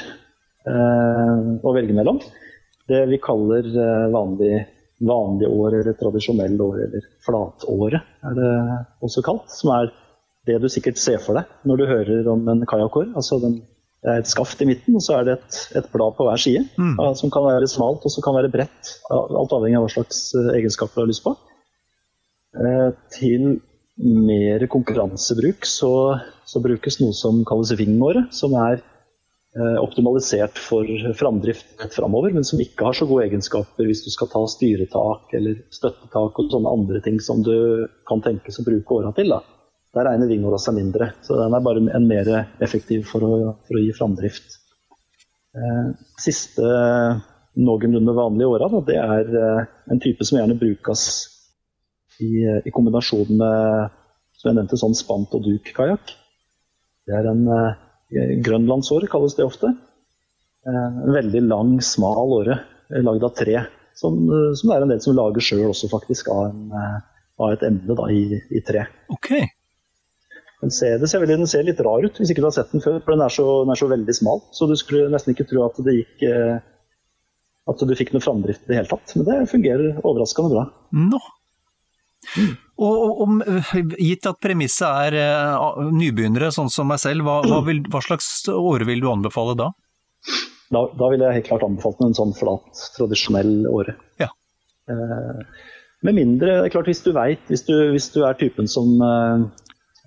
[0.66, 2.18] å velge mellom.
[2.86, 4.56] Det vi kaller eh, vanlig,
[5.06, 8.50] vanlig år, eller tradisjonell år, eller flatåret, er det
[9.02, 9.50] også kalt.
[9.50, 9.90] Som er
[10.46, 13.10] det du sikkert ser for deg når du hører om en kajakkår.
[13.18, 13.58] Altså den,
[14.06, 16.38] det er et skaft i midten, og så er det et, et blad på hver
[16.38, 16.62] side.
[16.78, 16.94] Mm.
[17.18, 18.92] Som kan være smalt og som kan være bredt.
[19.10, 21.34] Alt avhengig av hva slags eh, egenskaper du har lyst på.
[22.56, 23.56] Eh, til
[23.96, 25.90] mer konkurransebruk så,
[26.46, 28.95] så brukes noe som kalles vingåre, som er eh,
[29.80, 30.84] optimalisert for
[31.16, 35.32] framdrift rett framover, men som ikke har så gode egenskaper hvis du skal ta styretak
[35.38, 39.32] eller støttetak og sånne andre ting som du kan tenkes å bruke åra til.
[39.32, 39.40] Da.
[39.96, 42.28] Der regner vingåra seg mindre, så den er bare en mer
[42.60, 43.32] effektiv for å,
[43.64, 44.58] for å gi framdrift.
[45.56, 45.88] Eh,
[46.20, 46.66] siste
[47.56, 51.06] noenlunde vanlige åra, det er eh, en type som gjerne brukes
[52.20, 53.94] i, i kombinasjon med
[54.36, 56.12] som jeg nevnte, sånn spant og duk-kajakk.
[57.08, 57.78] Det er en eh,
[58.10, 59.72] grønlandsåre, kalles det ofte.
[60.66, 62.58] Eh, en veldig lang, smal åre
[62.90, 63.60] eh, lagd av tre.
[63.94, 66.72] Som, eh, som det er en del som lager sjøl også, faktisk, av, en,
[67.38, 68.86] av et emne da, i, i tre.
[69.14, 69.30] Ok.
[70.62, 72.72] Den ser, det ser, veldig, den ser litt rar ut hvis ikke du har sett
[72.72, 74.40] den før, for den er så, den er så veldig smal.
[74.56, 76.24] Så du skulle nesten ikke tro at det gikk
[77.66, 79.12] at du fikk noe framdrift i det hele tatt.
[79.18, 80.64] Men det fungerer overraskende bra.
[80.96, 81.20] Nå.
[82.76, 83.38] Og, og om,
[83.96, 85.16] gitt at premisset er
[85.56, 89.56] uh, nybegynnere, sånn som meg selv, hva, hva, vil, hva slags åre vil du anbefale
[89.56, 89.70] da?
[90.74, 93.96] Da, da ville jeg helt klart anbefalt en sånn flat, tradisjonell åre.
[94.20, 94.28] Ja.
[94.90, 95.40] Uh,
[96.04, 99.46] med mindre, det er klart hvis du veit, hvis, hvis, du er typen som uh,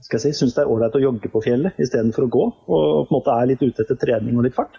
[0.06, 2.86] skal jeg si, syns det er ålreit å jogge på fjellet istedenfor å gå, og
[3.08, 4.78] på en måte er litt ute etter trening og litt fart,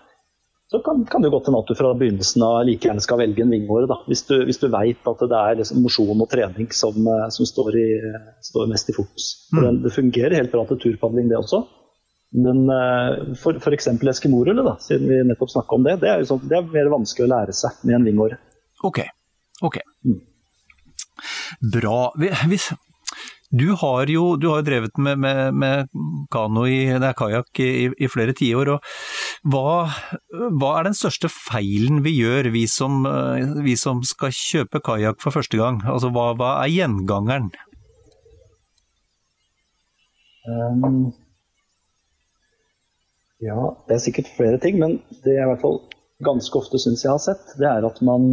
[0.70, 3.42] så kan, kan det godt hende at du fra begynnelsen av like gjerne skal velge
[3.42, 3.88] en vingåre.
[3.90, 3.96] Da.
[4.06, 7.48] Hvis du, hvis du veit at det er liksom mosjon og trening som, eh, som
[7.48, 7.88] står, i,
[8.46, 9.32] står, mest i fokus.
[9.50, 9.60] Mm.
[9.64, 11.64] det, det fungerer helt bra til turpadling, det også.
[12.30, 13.88] Men uh, for f.eks.
[14.12, 17.32] eskimorulle, siden vi nettopp snakka om det, det er, sånn, det er, mer vanskelig å
[17.32, 18.38] lære seg med en vingåre.
[18.86, 19.02] Ok.
[19.66, 19.80] ok.
[21.74, 21.98] Bra.
[22.46, 22.70] Hvis,
[23.50, 25.88] du har jo du har drevet med, med, med
[26.30, 28.76] kano i nei, kajakk i, i, flere tiår.
[29.50, 29.72] Hva,
[30.30, 33.02] hva er den største feilen vi gjør, vi som,
[33.66, 35.82] vi som skal kjøpe kajakk for første gang?
[35.82, 37.50] Altså, hva, hva er gjengangeren?
[40.46, 41.10] Um,
[43.42, 45.82] ja, det er sikkert flere ting, men det jeg i hvert fall
[46.24, 48.30] ganske ofte syns jeg har sett, det er at man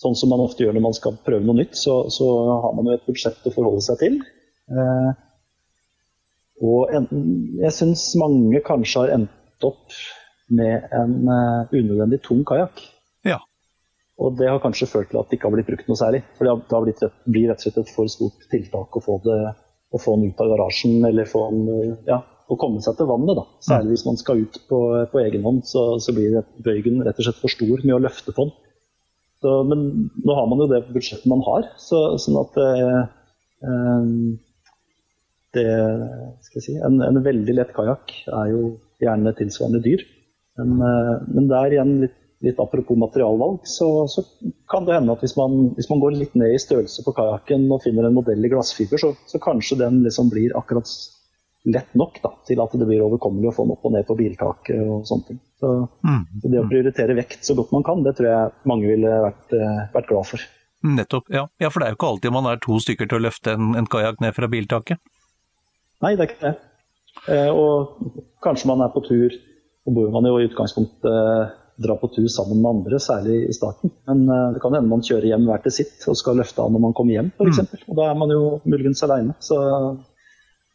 [0.00, 2.26] Sånn som man ofte gjør når man skal prøve noe nytt, så, så
[2.64, 4.16] har man jo et budsjett å forholde seg til.
[4.72, 5.10] Eh,
[6.64, 7.06] og en,
[7.60, 9.96] jeg syns mange kanskje har endt opp
[10.50, 12.80] med en uh, unødvendig tung kajakk.
[13.28, 13.38] Ja.
[14.20, 16.22] Og det har kanskje ført til at det ikke har blitt brukt noe særlig.
[16.36, 19.04] For det har, det har blitt, blir rett og slett et for stort tiltak å
[19.04, 19.38] få, det,
[19.94, 22.18] å få den ut av garasjen, eller få den, ja,
[22.50, 23.38] å komme seg til vannet.
[23.38, 23.46] Da.
[23.68, 24.80] Særlig hvis man skal ut på,
[25.12, 28.34] på egen hånd, så, så blir bøygen rett og slett for stor med å løfte
[28.36, 28.56] på den.
[29.40, 33.02] Så, men nå har man jo det budsjettet man har, så, sånn at eh,
[35.56, 35.66] det
[36.44, 38.64] skal jeg si, en, en veldig lett kajakk er jo
[39.00, 40.04] gjerne tilsvarende dyr.
[40.60, 44.24] Men, eh, men der igjen, litt, litt apropos materialvalg, så, så,
[44.70, 47.66] kan det hende at hvis man, hvis man, går litt ned i størrelse på kajakken
[47.72, 50.88] og finner en modell i glassfiber, så, så kanskje den liksom blir akkurat
[51.68, 54.16] lett nok da, til at det blir overkommelig å få den opp og ned på
[54.16, 55.42] biltaket og sånne ting.
[55.60, 55.74] Så,
[56.06, 56.22] mm.
[56.40, 59.54] så, det å prioritere vekt så godt man kan, det tror jeg mange ville vært,
[59.92, 60.48] vært glad for.
[60.80, 61.44] Nettopp, ja.
[61.60, 61.68] ja.
[61.68, 63.88] For det er jo ikke alltid man er to stykker til å løfte en, en
[63.90, 65.00] kajakk ned fra biltaket.
[66.00, 66.56] Nei, det er ikke det.
[67.28, 68.12] Eh, og
[68.44, 69.34] kanskje man er på tur,
[69.84, 71.50] og bør man jo i utgangspunktet eh,
[71.80, 73.92] dra på tur sammen med andre, særlig i starten.
[74.08, 76.72] Men eh, det kan hende man kjører hjem hver til sitt og skal løfte av
[76.72, 77.60] når man kommer hjem, f.eks.
[77.66, 77.84] Mm.
[77.88, 79.36] Og da er man jo muligens alene.
[79.44, 79.60] Så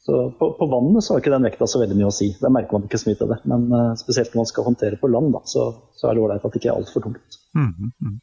[0.06, 2.28] Så på, på, vannet så har ikke den vekta så veldig mye å si.
[2.38, 3.40] Der merker man ikke så mye til det.
[3.50, 5.64] Men uh, spesielt når man skal håndtere på land, da, så,
[5.98, 7.40] så, er det ålreit at det ikke er altfor tungt.
[7.58, 8.20] Mm -hmm.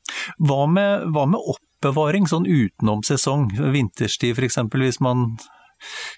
[0.47, 5.26] hva, med, hva med oppbevaring sånn utenom sesong, vinterstid f.eks., hvis man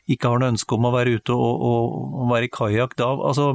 [0.07, 1.85] ikke har noe ønske om å være ute og, og,
[2.21, 3.55] og være i kajakk da, altså,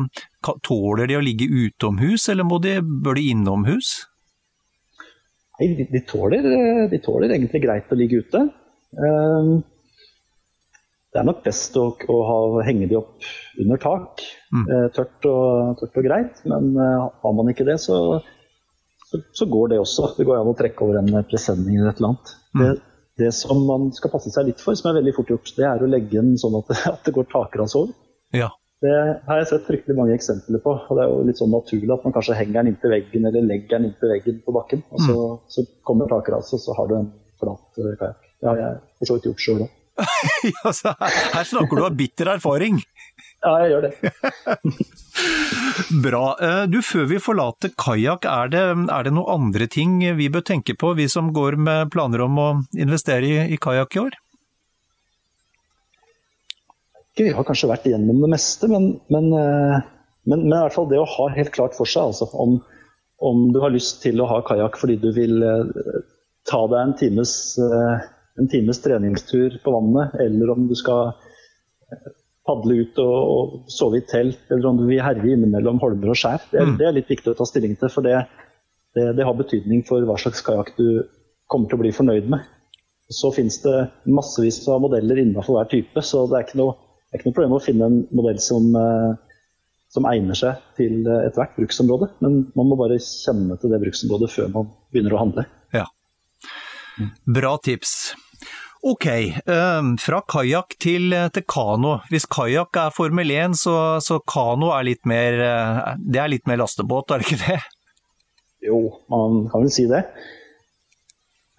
[0.66, 4.08] tåler de å ligge utomhus, eller de, bør de innomhus?
[5.60, 6.42] Nei, de, de, tåler,
[6.90, 8.48] de, tåler, egentlig greit å ligge ute.
[8.98, 9.60] Uh,
[11.10, 12.36] det er nok best å, å ha,
[12.68, 13.30] henge de opp
[13.62, 14.22] under tak.
[14.54, 14.66] Mm.
[14.66, 16.44] Eh, tørt, og, tørt, og, greit.
[16.50, 17.98] Men uh, har man ikke det, så,
[19.10, 20.12] så, så, går det også.
[20.20, 22.36] Det går an å trekke over en presenning eller et eller annet.
[22.54, 22.62] Mm.
[22.62, 22.70] Det,
[23.24, 25.82] det, som man skal passe seg litt for, som er veldig fort gjort, det er
[25.82, 27.96] å legge den sånn at, at det går takras over.
[28.38, 28.52] Ja.
[28.80, 28.96] Det
[29.26, 30.76] har jeg sett fryktelig mange eksempler på.
[30.78, 33.50] og Det er jo litt sånn naturlig at man kanskje henger den inntil veggen eller
[33.50, 34.86] legger den inntil veggen på bakken.
[34.94, 35.42] og Så, mm.
[35.58, 38.32] så kommer takraset, og så har du en flat uh, kajakk.
[38.40, 39.76] Det har jeg for så vidt gjort sjøl òg.
[40.68, 42.80] altså, her snakker du av bitter erfaring.
[43.40, 43.94] Ja, jeg gjør det.
[46.06, 46.24] Bra.
[46.44, 50.76] Eh, du, Før vi forlater kajakk, er, er, det noen andre ting vi bør tenke
[50.80, 54.20] på, vi som går med planer om å investere i, i kajakk i år?
[57.20, 59.88] Vi har kanskje vært igjennom det meste, men, men, eh,
[60.28, 62.60] men, men, i hvert fall det å ha helt klart for seg altså, om,
[63.24, 66.00] om, du har lyst til å ha kajakk fordi du vil eh,
[66.48, 67.34] ta deg en times
[68.40, 71.14] en times treningstur på vannet, eller om du skal
[72.50, 76.20] padle ut og, og sove i telt, eller om du vil herje innimellom holmer og
[76.20, 76.42] skjær.
[76.52, 76.76] Det, mm.
[76.80, 78.24] det, er litt viktig å ta stilling til, for det,
[78.98, 80.88] det, det har betydning for hva slags kajakk du
[81.50, 82.46] kommer til å bli fornøyd med.
[83.10, 83.78] Så finnes det
[84.10, 86.78] massevis av modeller innenfor hver type, så det er ikke noe,
[87.10, 89.46] er ikke noe problem å finne en modell som, eh,
[89.90, 92.12] som egner seg til ethvert bruksområde.
[92.22, 95.46] Men man må bare kjenne til det bruksområdet før man begynner å handle.
[95.74, 95.88] Ja.
[97.26, 98.14] Bra tips.
[98.80, 99.06] Ok,
[99.46, 101.98] ehm, fra kajakk til, til kano.
[102.08, 106.48] Hvis kajakk er Formel 1, så, så kano er litt mer eh, Det er litt
[106.48, 107.60] mer lastebåt, er det ikke det?
[108.70, 108.80] Jo,
[109.12, 110.04] man kan vel si det.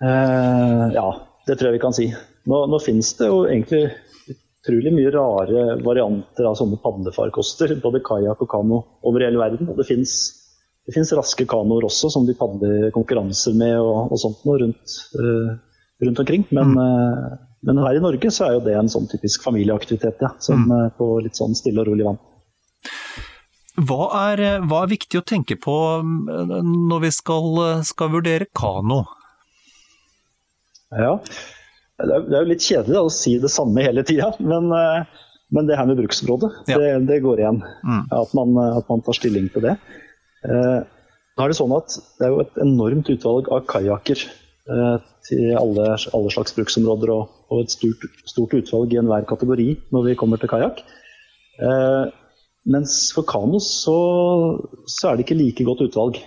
[0.00, 1.06] Uh, ja,
[1.44, 2.08] det tror jeg vi kan si.
[2.48, 3.84] Nå, nå finnes det jo egentlig
[4.32, 9.68] utrolig mye rare varianter av sånne padlefarkoster, både kajakk og kano, over hele verden.
[9.68, 14.62] Og det finnes raske kanoer også, som de padler konkurranser med og, og sånt noe
[14.64, 15.02] rundt.
[15.16, 15.58] Uh,
[16.00, 16.44] rundt omkring.
[16.48, 16.78] Men, mm.
[16.78, 20.64] Eh, men, her i Norge så er jo det en sånn typisk familieaktivitet, ja, som
[20.64, 20.74] mm.
[20.78, 22.20] Eh, på litt sånn stille og rolig vann.
[23.80, 29.04] Hva er, eh, hva er, viktig å tenke på når vi skal, skal vurdere kano?
[30.90, 31.16] Ja,
[32.00, 34.72] det er, det er jo litt kjedelig da, å si det samme hele tida, men,
[35.54, 36.80] men, det her med bruksområdet, ja.
[36.80, 37.60] det, det, går igjen.
[37.86, 38.00] Mm.
[38.08, 39.76] At, man, at, man, tar stilling til det.
[40.42, 44.24] Da er Det sånn at det er jo et enormt utvalg av kajakker
[45.26, 50.04] til alle, alle slags bruksområder og, og et stort, stort, utvalg i enhver kategori når
[50.06, 50.82] vi kommer til kajakk.
[51.60, 52.12] Eh,
[52.68, 53.96] mens for kano så,
[54.84, 56.20] så, er det ikke like godt utvalg.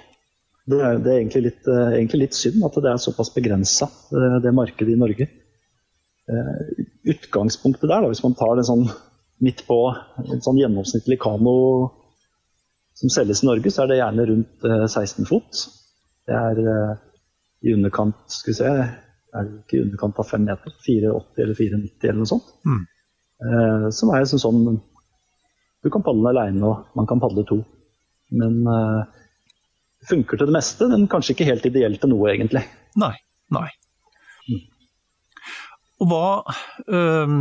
[0.70, 3.90] Det er, det er egentlig, litt, eh, egentlig, litt, synd at det er såpass begrensa,
[4.16, 5.28] eh, det markedet i Norge.
[6.32, 8.88] Eh, utgangspunktet der, da, hvis man tar det sånn
[9.44, 9.78] midt på
[10.24, 11.56] en sånn gjennomsnittlig kano
[12.96, 15.64] som selges i Norge, så er det gjerne rundt 16 fot.
[16.30, 16.62] Det er
[17.64, 18.72] i underkant skal vi se,
[19.34, 20.74] er det ikke i underkant av 5 meter?
[20.86, 22.50] 4,80 eller 4,90 eller noe sånt.
[22.68, 22.82] Mm.
[23.44, 24.82] Eh, som er sånn, sånn
[25.84, 27.58] Du kan padle alene, og man kan padle to.
[28.32, 29.24] Men eh,
[30.08, 32.64] funker til det meste, men kanskje ikke helt ideelt til noe, egentlig.
[33.00, 33.16] Nei.
[33.54, 33.68] Nei.
[34.48, 34.62] Mm.
[36.04, 36.24] Og hva,
[36.88, 37.36] øh,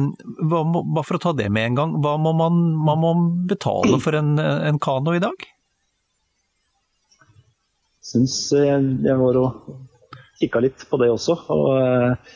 [0.50, 3.14] hva må, Bare for å ta det med en gang, hva må man, man må
[3.50, 5.46] betale for en, en kano i dag?
[8.02, 9.72] Syns jeg, jeg var og
[10.42, 11.38] kikka litt på det også.
[11.54, 12.34] og eh,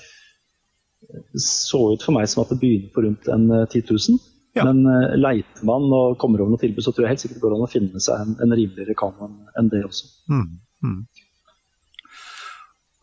[1.38, 4.24] så ut for meg som at det begynner på rundt en 10 eh, 000.
[4.56, 4.64] Ja.
[4.64, 7.44] Men uh, leiter man og kommer over noe tilbud, så tror jeg helt sikkert det
[7.44, 9.28] går an å finne seg en, en rimeligere kano
[9.60, 10.08] enn det også.
[10.32, 10.46] Mm,
[10.86, 11.02] mm.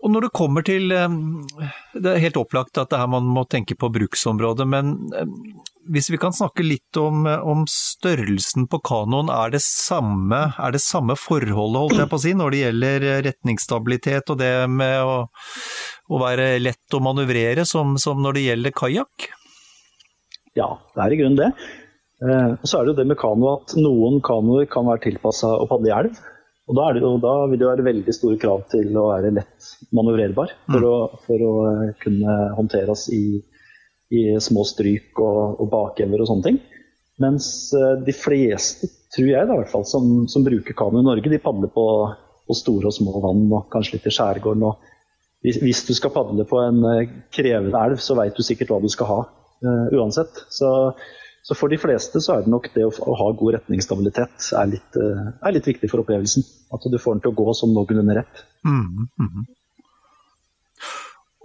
[0.03, 3.77] Og når det kommer til Det er helt opplagt at det her man må tenke
[3.79, 4.95] på bruksområdet, men
[5.91, 10.81] hvis vi kan snakke litt om, om størrelsen på kanoen, er det, samme, er det
[10.83, 15.15] samme forholdet holdt jeg på å si, når det gjelder retningsstabilitet og det med å,
[16.09, 19.29] å være lett å manøvrere som, som når det gjelder kajakk?
[20.57, 21.51] Ja, det er i grunnen det.
[22.23, 25.67] Eh, så er det jo det med kano at noen kanoer kan være tilpassa å
[25.69, 26.21] padle i elv.
[26.71, 30.53] Og da, jo, da, vil det være veldig store krav til å være lett manøvrerbar
[30.69, 30.85] for, mm.
[30.87, 31.55] å, for å
[31.99, 33.23] kunne håndteres i
[34.13, 36.61] i små stryk og, og bakevjer og sånne ting.
[37.21, 37.47] Mens
[37.77, 41.29] eh, de fleste, tror jeg da, i hvert fall, som, som bruker kano i Norge,
[41.29, 41.85] de padler på,
[42.47, 44.65] på, store og små vann og kanskje litt i skjærgården.
[44.69, 48.73] Og hvis, hvis du skal padle på en eh, krevende elv, så veit du sikkert
[48.73, 50.45] hva du skal ha uh, uansett.
[50.53, 50.93] Så
[51.43, 54.95] Så for de fleste så er det nok det å ha god retningsstabilitet er litt,
[54.95, 56.45] er litt viktig for opplevelsen.
[56.71, 58.43] At du får den til å gå som noenlunde rett.
[58.63, 59.41] Mm, mm.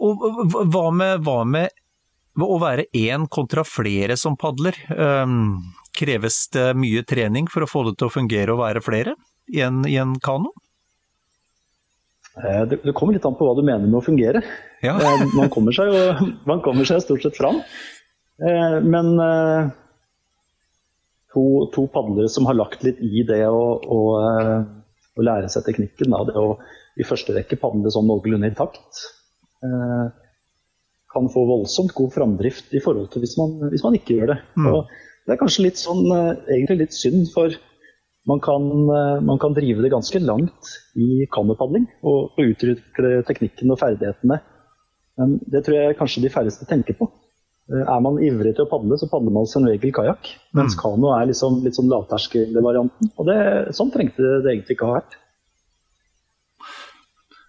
[0.06, 0.22] Og
[0.70, 1.74] hva med, hva med,
[2.46, 4.76] å være én kontra flere som padler?
[4.94, 5.58] Um,
[5.98, 9.16] kreves det mye trening for å få det til å fungere og være flere
[9.50, 10.52] i en, i en kano?
[12.44, 14.42] Eh, det, det, kommer litt an på hva du mener med å fungere.
[14.84, 14.94] Ja.
[14.94, 17.60] Eh, man, kommer seg jo, man kommer seg stort sett fram.
[18.38, 19.14] Eh, men
[21.34, 24.00] to, to padlere som har lagt litt i det å, å,
[25.18, 26.54] å lære seg teknikken, da, det å
[26.98, 29.04] i første rekke padle sånn noenlunde i takt,
[31.18, 34.40] kan få voldsomt god framdrift i forhold til hvis man, hvis man ikke gjør det.
[34.54, 34.70] Mm.
[35.26, 36.06] Det er kanskje litt sånn,
[36.46, 37.52] egentlig litt synd, for
[38.28, 38.62] man kan,
[38.96, 44.40] eh, man kan, drive det ganske langt i kanopadling og, og utvikle teknikken og ferdighetene.
[45.18, 47.08] Men det tror jeg kanskje de færreste tenker på.
[47.72, 50.28] Eh, er man ivrig til å padle, så padler man som regel kajakk.
[50.58, 50.80] Mens mm.
[50.82, 53.14] kano er liksom, litt sånn lavterskelvarianten.
[53.16, 53.40] Og det,
[53.78, 55.18] sånn trengte det egentlig ikke ha vært.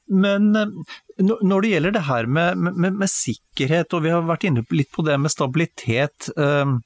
[0.10, 4.46] Men eh, når det gjelder det her med, med, med sikkerhet, og vi har vært
[4.48, 6.30] inne litt på det med stabilitet.
[6.40, 6.78] Øh,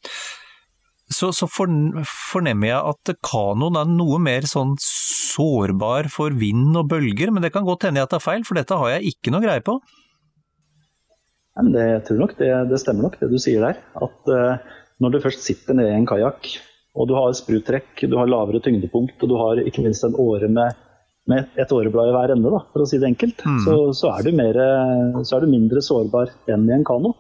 [1.13, 7.34] så, så fornemmer jeg at kanoen er noe mer sånn sårbar for vind og bølger,
[7.34, 9.63] men det kan godt hende jeg tar feil, for dette har jeg ikke noe greie
[9.65, 9.77] på.
[11.53, 13.81] Nei, det, jeg tror nok det, det, stemmer nok det du sier der.
[14.01, 16.49] At uh, når du først sitter nede i en kajakk,
[16.97, 20.49] og du har spruttrekk, du har lavere tyngdepunkt, og du har ikke minst en åre
[20.49, 20.79] med,
[21.30, 23.59] med et åreblad i hver ende, da, for å si det enkelt, mm.
[23.63, 24.57] så, så, er mer,
[25.21, 27.13] så, er du mindre sårbar enn i en kano.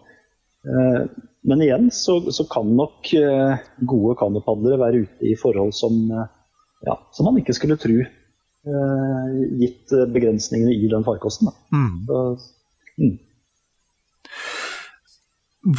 [0.63, 0.99] Eh,
[1.43, 6.29] men igjen så, så kan nok eh, gode kanopadlere være ute i forhold som, eh,
[6.87, 7.97] ja, som man ikke skulle tro,
[8.67, 9.27] uh,
[9.59, 11.51] gitt begrensningene i den farkosten.
[11.71, 11.93] Mm.
[12.07, 12.23] Så,
[12.99, 13.13] mm.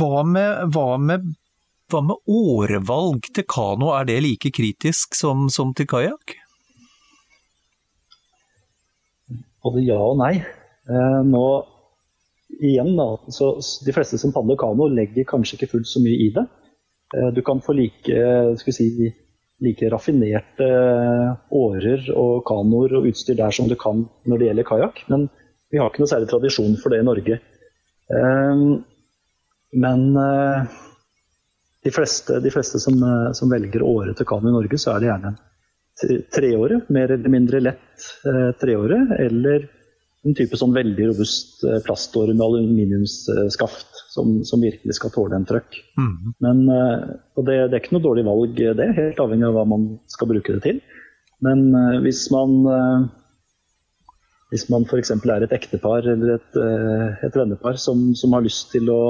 [0.00, 1.26] Hva, med, hva, med,
[1.92, 6.38] hva, med, årevalg til kano, er det like kritisk som, som til kajakk?
[9.64, 10.34] Både ja og nei.
[11.24, 11.46] nå
[12.60, 13.54] igjen, da, så
[13.86, 16.44] de fleste som padler kano, legger kanskje ikke fullt så mye i det.
[17.16, 18.24] Eh, du kan få like,
[18.60, 19.10] si,
[19.64, 20.68] like raffinerte
[21.54, 25.28] årer og kanoer og utstyr der som du kan når det gjelder kajakk, men
[25.72, 27.40] vi har ikke noe særlig tradisjon for det i Norge.
[28.14, 28.66] Eh,
[29.84, 30.76] men eh,
[31.84, 33.00] de fleste, de fleste som,
[33.36, 35.34] som, velger åre til kano i Norge, så er det gjerne
[36.34, 38.06] treåre, mer eller mindre lett
[38.60, 39.68] treåre, eller
[40.24, 45.46] en type sånn veldig robust plastår plaståre med aluminiumsskaft som, som, virkelig skal tåle en
[45.48, 45.76] trøkk.
[46.00, 46.14] Mm.
[46.44, 47.02] Men, eh,
[47.36, 48.88] og det, det, er ikke noe dårlig valg, det.
[48.96, 50.80] Helt avhengig av hva man skal bruke det til.
[51.44, 52.56] Men eh, hvis man
[54.54, 55.10] hvis man f.eks.
[55.10, 56.58] er et ektepar eller et,
[57.26, 59.00] et vennepar som, som, har lyst til å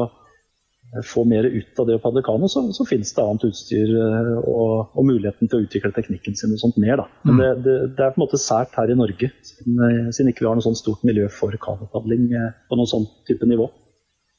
[1.03, 4.31] få mer ut av det å padle kano, så, så finnes det annet utstyr eh,
[4.41, 7.01] og, og, muligheten til å utvikle teknikken sin og sånt mer.
[7.03, 7.07] Da.
[7.25, 7.41] Men mm.
[7.41, 10.45] det, det, det, er på en måte sært her i Norge, siden, eh, siden ikke
[10.45, 13.69] vi har noe sånt stort miljø for kanopadling eh, på noe sånn type nivå.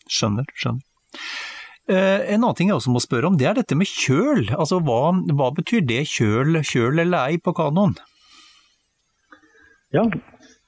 [0.05, 0.85] Skjønner, skjønner.
[1.85, 4.47] En annen ting jeg også må spørre om, det er dette med kjøl.
[4.55, 7.93] Altså, hva, hva betyr det kjøl, kjøl eller ei på kanoen?
[9.93, 10.07] Ja,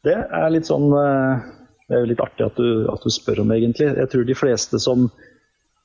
[0.05, 3.55] det er litt sånn Det er jo litt artig at du, at du spør om,
[3.55, 3.89] egentlig.
[3.97, 5.26] Jeg tror de fleste som Eh,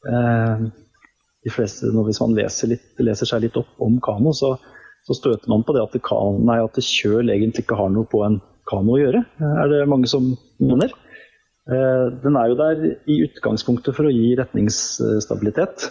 [0.03, 4.55] de fleste, Hvis man leser, litt, leser, seg litt opp om kano, så,
[5.07, 8.22] så støter man på det at, kan, nei, at kjøl egentlig ikke har noe på
[8.26, 9.24] en kano å gjøre.
[9.42, 10.32] Eh, er det mange som
[10.62, 10.94] mener.
[11.70, 15.90] Eh, den er jo der i utgangspunktet for å gi retningsstabilitet.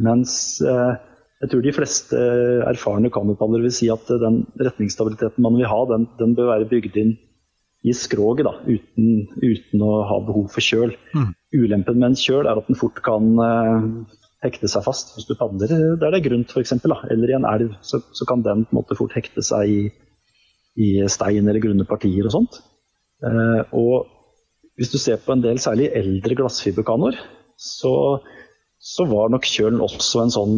[0.00, 2.18] Mens jeg tror de fleste
[2.64, 6.96] erfarne kanopadlere vil si at den retningsstabiliteten man vil ha, den, den bør være bygd
[7.02, 7.12] inn
[7.84, 10.94] i skroget, da, uten, uten, å ha behov for kjøl.
[11.12, 11.32] Mm.
[11.60, 14.14] Ulempen med en kjøl er at den fort kan uh,
[14.44, 15.68] hekte seg fast hvis du padler
[16.00, 16.72] der det er grunt, f.eks.
[16.80, 19.82] Eller i en elv, så, så, kan den måte fort hekte seg i,
[20.80, 22.62] i stein eller grunne partier og sånt.
[23.24, 24.08] Uh, og
[24.80, 27.20] hvis du ser på en del særlig eldre glassfiberkanoer,
[27.60, 27.94] så,
[28.80, 30.56] så, var nok kjølen også en sånn,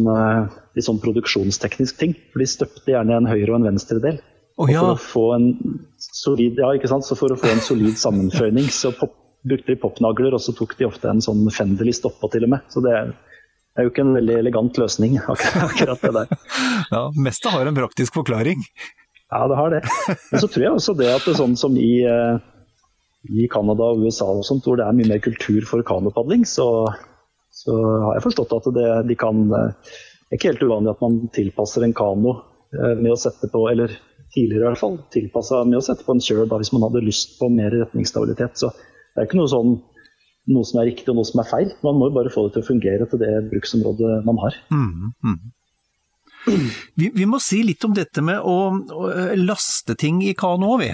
[0.73, 2.15] litt sånn produksjonsteknisk ting.
[2.31, 4.23] For de støpte gjerne en høyre og en venstre del.
[4.57, 4.81] Oh, ja.
[4.81, 5.47] for, å få en
[6.01, 7.05] solid, ja, ikke sant?
[7.05, 9.13] så for å få en solid sammenføyning, så pop,
[9.47, 12.65] brukte de popnagler, og så tok de ofte en sånn Fenderlist oppå til og med.
[12.73, 13.11] Så det er,
[13.77, 16.33] er jo ikke en veldig elegant løsning, akkurat det der.
[16.95, 18.65] ja, Mestet har en praktisk forklaring.
[19.29, 19.83] Ja, det har det.
[20.31, 22.41] Men så tror jeg også det at det er sånn som i, eh,
[23.29, 26.87] i Canada og USA og sånt, hvor det er mye mer kultur for kanopadling, så,
[27.53, 27.77] så
[28.07, 29.95] har jeg forstått at det, de kan eh,
[30.27, 32.33] Det er ikke helt uvanlig at man tilpasser en kano
[32.73, 33.93] eh, med å sette på, eller
[34.35, 37.05] tidligere i hvert fall, tilpassa med å sette på en kjøl da, hvis man hadde
[37.05, 38.59] lyst på mer retningsstabilitet.
[38.59, 39.77] Så det er ikke noe sånn
[40.47, 41.71] noe som er riktig og noe som er feil.
[41.83, 44.57] Man må jo bare få det til å fungere til det bruksområdet man har.
[44.71, 45.39] Mm, mm.
[46.95, 49.09] Vi, vi, må si litt om dette med å, å
[49.41, 50.91] laste ting i kano òg, vi.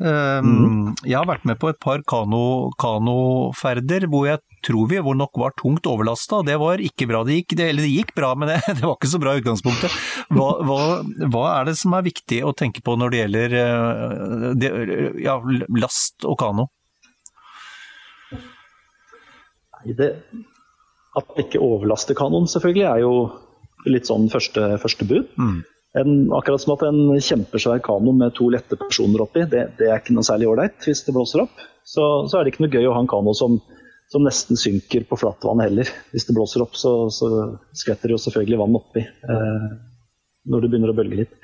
[0.00, 0.94] Mm.
[1.04, 5.36] Jeg har vært med på et par kano, kanoferder hvor jeg tror vi hvor nok
[5.40, 6.40] var tungt overlasta.
[6.46, 7.22] Det var ikke bra.
[7.26, 9.42] Det gikk, det, eller det gikk bra, men det, det, var ikke så bra i
[9.42, 9.96] utgangspunktet.
[10.32, 10.80] Hva, hva,
[11.26, 14.72] hva, er det som er viktig å tenke på når det gjelder eh, det,
[15.24, 15.38] ja,
[15.80, 16.70] last og kano?
[19.96, 20.10] Det,
[21.16, 23.14] at ikke overlaster kanoen, selvfølgelig, er jo
[23.88, 25.30] litt sånn første, første bud.
[25.40, 25.60] Mm.
[25.98, 29.98] En, akkurat som at en kjempesvær kano med to lette personer oppi, det, det er
[29.98, 31.62] ikke noe særlig ålreit hvis det blåser opp.
[31.82, 33.56] Så, så, er det ikke noe gøy å ha en kano som,
[34.12, 35.90] som nesten synker på flatvann heller.
[36.14, 37.30] Hvis det blåser opp, så, så
[37.74, 39.66] skvetter det jo selvfølgelig vann oppi eh,
[40.50, 41.34] når det begynner å bølge litt.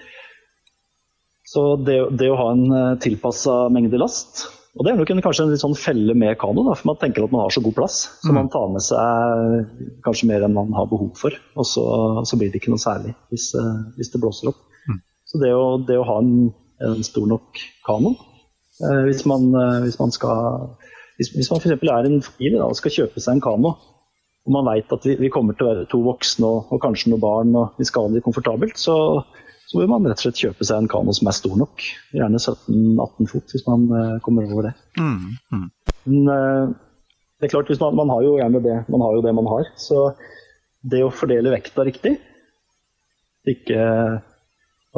[1.47, 5.47] Så det, det å ha en eh, tilpassa mengde last og Det er nok kanskje
[5.47, 7.77] en litt sånn felle med kano, da, for man tenker at man har så god
[7.79, 7.97] plass.
[8.21, 8.37] Så mm.
[8.37, 9.71] man tar med seg
[10.05, 11.33] kanskje mer enn man har behov for.
[11.57, 11.85] Og så,
[12.29, 14.61] så blir det ikke noe særlig hvis, eh, hvis det blåser opp.
[14.85, 15.01] Mm.
[15.33, 16.51] Så det å, det å ha en,
[16.85, 18.13] en, stor nok kano
[18.85, 20.77] eh, hvis, man, eh, hvis, man, skal
[21.17, 21.81] Hvis, hvis man f.eks.
[21.81, 23.73] er en familie og skal kjøpe seg en kano,
[24.47, 27.15] og man vet at vi, vi, kommer til å være to voksne og, og kanskje
[27.15, 29.25] noen barn, og vi skal ha det komfortabelt, så,
[29.67, 31.83] så bør man rett og slett kjøpe seg en kano som er stor nok.
[32.15, 34.75] Gjerne 17-18 fot, hvis man uh, kommer over det.
[35.01, 35.65] Mm, mm.
[36.07, 36.75] Men uh,
[37.41, 39.73] det er klart, man, man, har jo gjerne det man har, jo det man har.
[39.83, 40.05] Så
[40.87, 42.15] det å fordele vekta riktig,
[43.51, 43.81] ikke,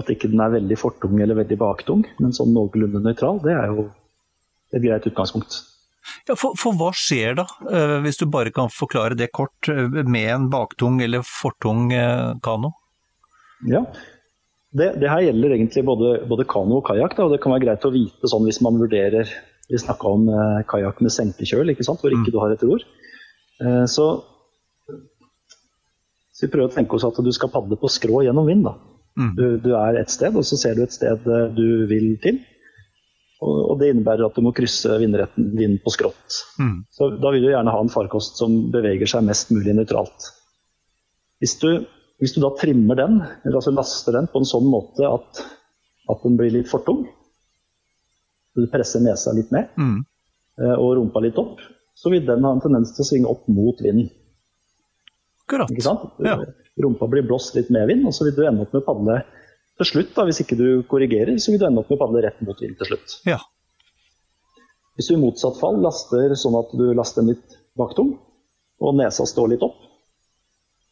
[0.01, 3.73] at ikke den er veldig fortung eller veldig baktung, men sånn noenlunde nøytral, det er
[3.73, 3.89] jo
[4.77, 5.62] et greit utgangspunkt.
[6.29, 9.73] Ja, for, for, hva skjer da, uh, hvis du bare kan forklare det kort,
[10.05, 11.89] med en baktung eller fortung
[12.45, 12.75] kano?
[13.64, 13.87] Ja,
[14.71, 17.16] det, det, her gjelder egentlig både, både kano og kajakk.
[17.25, 19.31] Og det kan være greit å vite sånn hvis man vurderer
[19.69, 22.01] Vi snakka om eh, kajakk med senkekjøl, ikke sant?
[22.01, 22.35] hvor ikke mm.
[22.35, 22.85] du har et ror.
[23.61, 24.07] Eh, så,
[24.89, 28.64] så, vi prøver å tenke oss at du skal padle på skrå gjennom vind.
[29.19, 29.35] Mm.
[29.37, 32.41] Du, du, er et sted, og så ser du et sted eh, du vil til.
[33.45, 36.41] Og, og det innebærer at du må krysse vindretten vind på skrått.
[36.57, 36.89] Mm.
[36.97, 40.33] Så da vil du gjerne ha en farkost som beveger seg mest mulig nøytralt.
[41.45, 41.71] Hvis du
[42.19, 45.43] hvis du da trimmer den, eller altså laster den på en sånn måte at,
[46.11, 47.05] at den blir litt for tung,
[48.59, 49.99] du presser nesa litt ned mm.
[50.59, 51.61] Eh, og rumpa litt opp,
[51.95, 54.09] så vil den ha en tendens til å svinge opp mot vinden.
[55.45, 55.71] Akkurat.
[55.71, 56.09] Ikke sant?
[56.19, 56.33] Ja.
[56.83, 59.21] Rumpa blir blåst litt med vind, og så vil du ende opp med å padle
[59.79, 62.25] til slutt, da, hvis ikke du korrigerer, så vil du ende opp med å padle
[62.27, 63.14] rett mot vind til slutt.
[63.31, 63.39] Ja.
[64.99, 68.16] Hvis du i motsatt fall laster sånn at du laster den litt baktung,
[68.83, 69.79] og nesa står litt opp,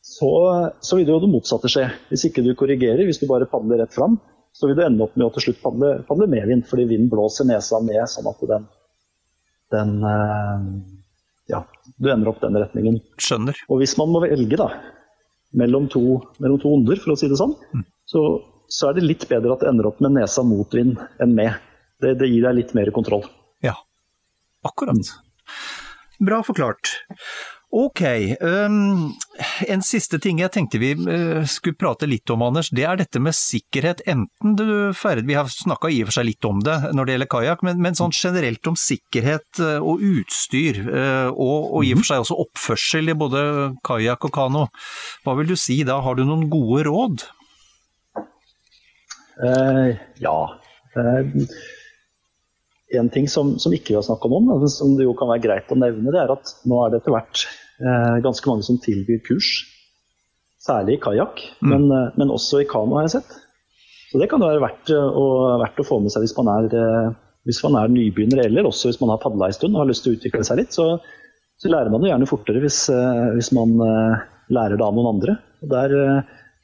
[0.07, 1.89] så, så, vil det jo det motsatte skje.
[2.13, 4.15] Hvis ikke du korrigerer, hvis du bare padler rett fram,
[4.55, 7.49] så vil du ende opp med å til slutt padle, padle medvind, fordi vinden blåser
[7.49, 8.69] nesa ned sånn at den,
[9.75, 10.69] den eh,
[11.51, 11.65] Ja,
[11.99, 13.01] du ender opp den retningen.
[13.23, 13.59] Skjønner.
[13.67, 14.71] Og hvis man må velge da,
[15.59, 16.05] mellom to,
[16.43, 17.85] mellom to onder, for å si det sånn, mm.
[18.07, 18.23] så,
[18.71, 21.59] så, er det litt bedre at det ender opp med nesa mot vind enn med.
[22.03, 23.27] Det, det gir deg litt mer kontroll.
[23.67, 23.75] Ja,
[24.71, 25.17] akkurat.
[26.23, 26.95] Bra forklart.
[27.75, 28.01] Ok,
[28.41, 29.11] um,
[29.67, 32.71] en siste ting jeg tenkte vi uh, skulle prate litt om, Anders.
[32.71, 34.05] Det er dette med sikkerhet.
[34.07, 37.17] Enten du ferdig, Vi har snakka i og for seg litt om det når det
[37.17, 40.79] gjelder kajakk, men, men, sånn generelt om sikkerhet uh, og utstyr.
[40.87, 43.45] Uh, og, og, i og for seg også oppførsel i både
[43.87, 44.67] kajakk og kano.
[45.27, 45.99] Hva vil du si da?
[46.07, 47.27] Har du noen gode råd?
[50.23, 50.39] ja.
[53.01, 55.44] En ting som, som ikke vi har snakket om, men som det jo kan være
[55.44, 58.78] greit å nevne, det er at nå er det etter hvert Eh, ganske mange som
[58.80, 59.51] tilbyr kurs.
[60.66, 61.68] Særlig i kajakk, mm.
[61.68, 63.36] men, eh, men, også i kano, har jeg sett.
[64.11, 65.26] Så det kan være verdt eh, å,
[65.61, 67.12] verdt å få med seg hvis man, er,
[67.49, 70.07] hvis man er nybegynner, eller også hvis man har padla en stund og har lyst
[70.07, 70.72] til å utvikle seg litt.
[70.76, 70.88] Så,
[71.61, 72.86] så lærer man det gjerne fortere hvis,
[73.36, 73.76] hvis, man
[74.53, 75.36] lærer det av noen andre.
[75.64, 75.94] Og der,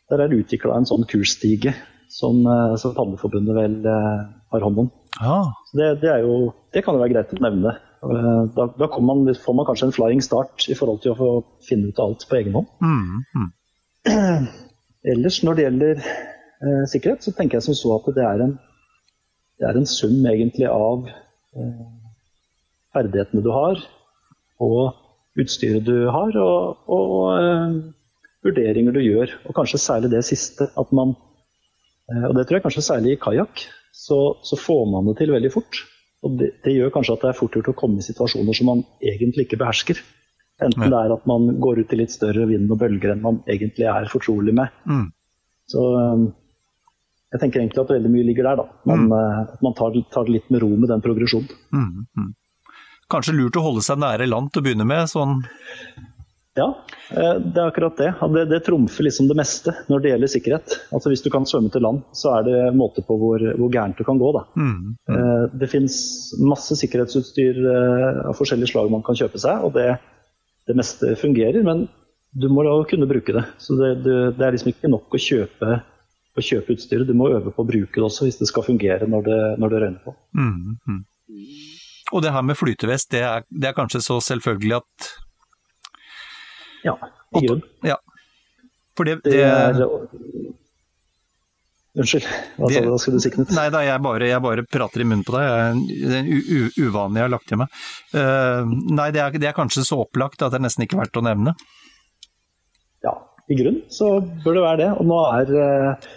[0.08, 1.74] der er det utvikla en sånn kursstige
[2.12, 2.40] som,
[2.80, 4.90] som Padleforbundet vel har hånd om.
[5.20, 5.52] Ah.
[5.76, 7.74] Det, det, jo, det, kan jo være greit å nevne.
[8.02, 11.30] Eh, da, da man, får man kanskje en flying start i forhold til å få
[11.66, 12.70] finne ut alt på egen hånd.
[12.82, 14.46] Mm, mm.
[15.12, 18.56] Ellers når det gjelder eh, sikkerhet, så tenker jeg som så at det er en,
[19.60, 21.82] det er en sum egentlig av eh,
[22.96, 23.82] ferdighetene du har,
[24.62, 27.76] og utstyret du har, og, og eh,
[28.46, 29.36] vurderinger du gjør.
[29.46, 30.68] Og kanskje særlig det siste.
[30.78, 31.14] at man,
[32.10, 35.32] eh, Og det tror jeg kanskje særlig i kajakk, så, så får man det til
[35.34, 35.84] veldig fort.
[36.22, 38.70] Og det, det, gjør kanskje at det er fort gjort å komme i situasjoner som
[38.70, 40.00] man egentlig ikke behersker.
[40.62, 43.40] Enten det er at man går ut i litt større vind og bølger enn man
[43.50, 44.70] egentlig er fortrolig med.
[44.86, 45.08] Mm.
[45.72, 46.28] Så um,
[47.32, 48.62] jeg tenker egentlig at veldig mye ligger der.
[48.62, 48.68] da.
[48.88, 49.16] Man, mm.
[49.16, 51.50] uh, man tar, tar, det litt med ro med den progresjonen.
[51.74, 52.06] Mm.
[52.20, 52.30] mm.
[53.12, 55.10] kanskje lurt å holde seg nære land til å begynne med?
[55.10, 55.40] sånn
[56.58, 56.66] ja,
[57.10, 58.10] eh, det er akkurat det.
[58.34, 60.76] Det, det trumfer liksom det meste når det gjelder sikkerhet.
[60.92, 63.98] Altså Hvis du kan svømme til land, så er det måte på hvor, hvor gærent
[63.98, 64.32] du kan gå.
[64.36, 64.44] Da.
[64.56, 65.56] Mm, mm.
[65.60, 65.96] Det finnes
[66.44, 67.62] masse sikkerhetsutstyr
[68.28, 69.88] av forskjellige slag man kan kjøpe seg, og det,
[70.68, 71.64] det meste fungerer.
[71.66, 71.86] Men
[72.32, 73.44] du må da kunne bruke det.
[73.60, 75.78] Så det, det, er liksom ikke nok å kjøpe,
[76.32, 79.08] å kjøpe, utstyret, du må øve på å bruke det også hvis det skal fungere
[79.08, 80.14] når det, når det røyner på.
[80.38, 81.02] Mm, mm.
[82.12, 85.12] Og det her med flytevest, det er, det er, kanskje så selvfølgelig at
[86.86, 86.96] Ja,
[87.38, 87.62] i grunn.
[87.86, 87.98] Ja.
[88.98, 89.78] For det, det er
[91.92, 92.24] Unnskyld,
[92.56, 93.50] hva, det, hva skulle du sikne Knut?
[93.52, 95.82] Nei da, jeg bare, jeg bare, prater i munnen på deg.
[95.92, 97.82] Det er en uvane jeg har lagt til meg.
[98.14, 98.64] Uh,
[98.96, 101.24] nei, det er, det er, kanskje så opplagt at det er nesten ikke verdt å
[101.26, 101.52] nevne
[103.02, 103.12] ja,
[103.48, 104.90] i grunn så bør det være det.
[104.98, 106.10] Og nå er, eh,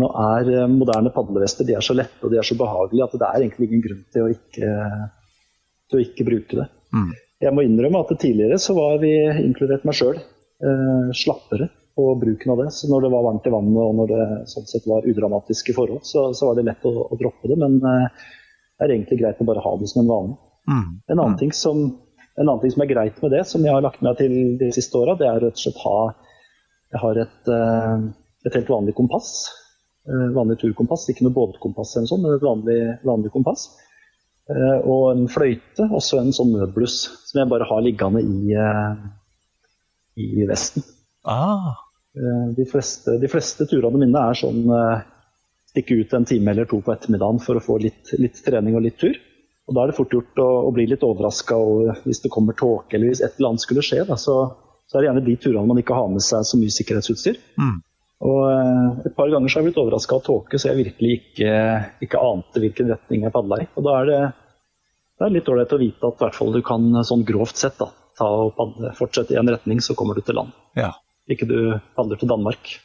[0.00, 3.16] nå er eh, moderne padlevester de er så lette og de er så behagelige at
[3.18, 4.70] det er egentlig ingen grunn til å ikke,
[5.90, 6.68] til å ikke bruke det.
[6.94, 7.10] Mm.
[7.40, 12.52] Jeg må innrømme at tidligere så var vi, inkludert meg sjøl, eh, slappere på bruken
[12.52, 12.68] av det.
[12.76, 16.04] Så når det var varmt i vannet og når det sånn sett var udramatiske forhold,
[16.06, 17.56] så, så var det lett å, å, droppe det.
[17.60, 18.28] Men eh,
[18.76, 20.38] det er egentlig greit å bare ha det som en vane.
[20.68, 20.88] Mm.
[21.08, 21.40] En annen mm.
[21.40, 21.84] ting som
[22.40, 24.70] en annen ting som er greit med det, som jeg har lagt meg til de
[24.72, 25.96] siste åra, det er rett og slett ha
[26.90, 28.04] Jeg har et, eh,
[28.48, 29.28] et helt vanlig kompass.
[30.08, 33.68] Eh, vanlig turkompass, ikke noe båtkompass eller sånn, men et vanlig, vanlig kompass.
[34.50, 36.98] Eh, og en fløyte, også en sånn nødbluss,
[37.30, 38.56] som jeg bare har liggende i,
[40.20, 40.84] i vesten.
[41.28, 41.72] Ah.
[42.10, 44.64] De, fleste, de fleste turene mine er sånn
[45.70, 48.84] stikke ut en time eller to på ettermiddagen for å få litt, litt trening og
[48.86, 49.18] litt tur.
[49.70, 51.58] Og Da er det fort gjort å, å bli litt overraska
[52.02, 54.02] hvis det kommer tåke eller hvis et eller annet skulle skje.
[54.08, 54.36] Da, så,
[54.86, 57.38] så, er det gjerne de turene man ikke har med seg så mye sikkerhetsutstyr.
[57.60, 57.76] Mm.
[58.20, 61.16] Og eh, Et par ganger så har jeg blitt overraska av tåke, så jeg virkelig
[61.20, 61.54] ikke,
[62.04, 63.68] ikke, ante hvilken retning jeg padla i.
[63.76, 64.20] Og Da er det,
[65.16, 67.88] det er litt ålreit å vite at hvert fall du kan sånn grovt sett da,
[68.18, 70.52] ta og padle, fortsette i en retning, så kommer du til land.
[70.76, 70.92] Ja.
[71.30, 71.58] Ikke du
[71.96, 72.76] padler til Danmark.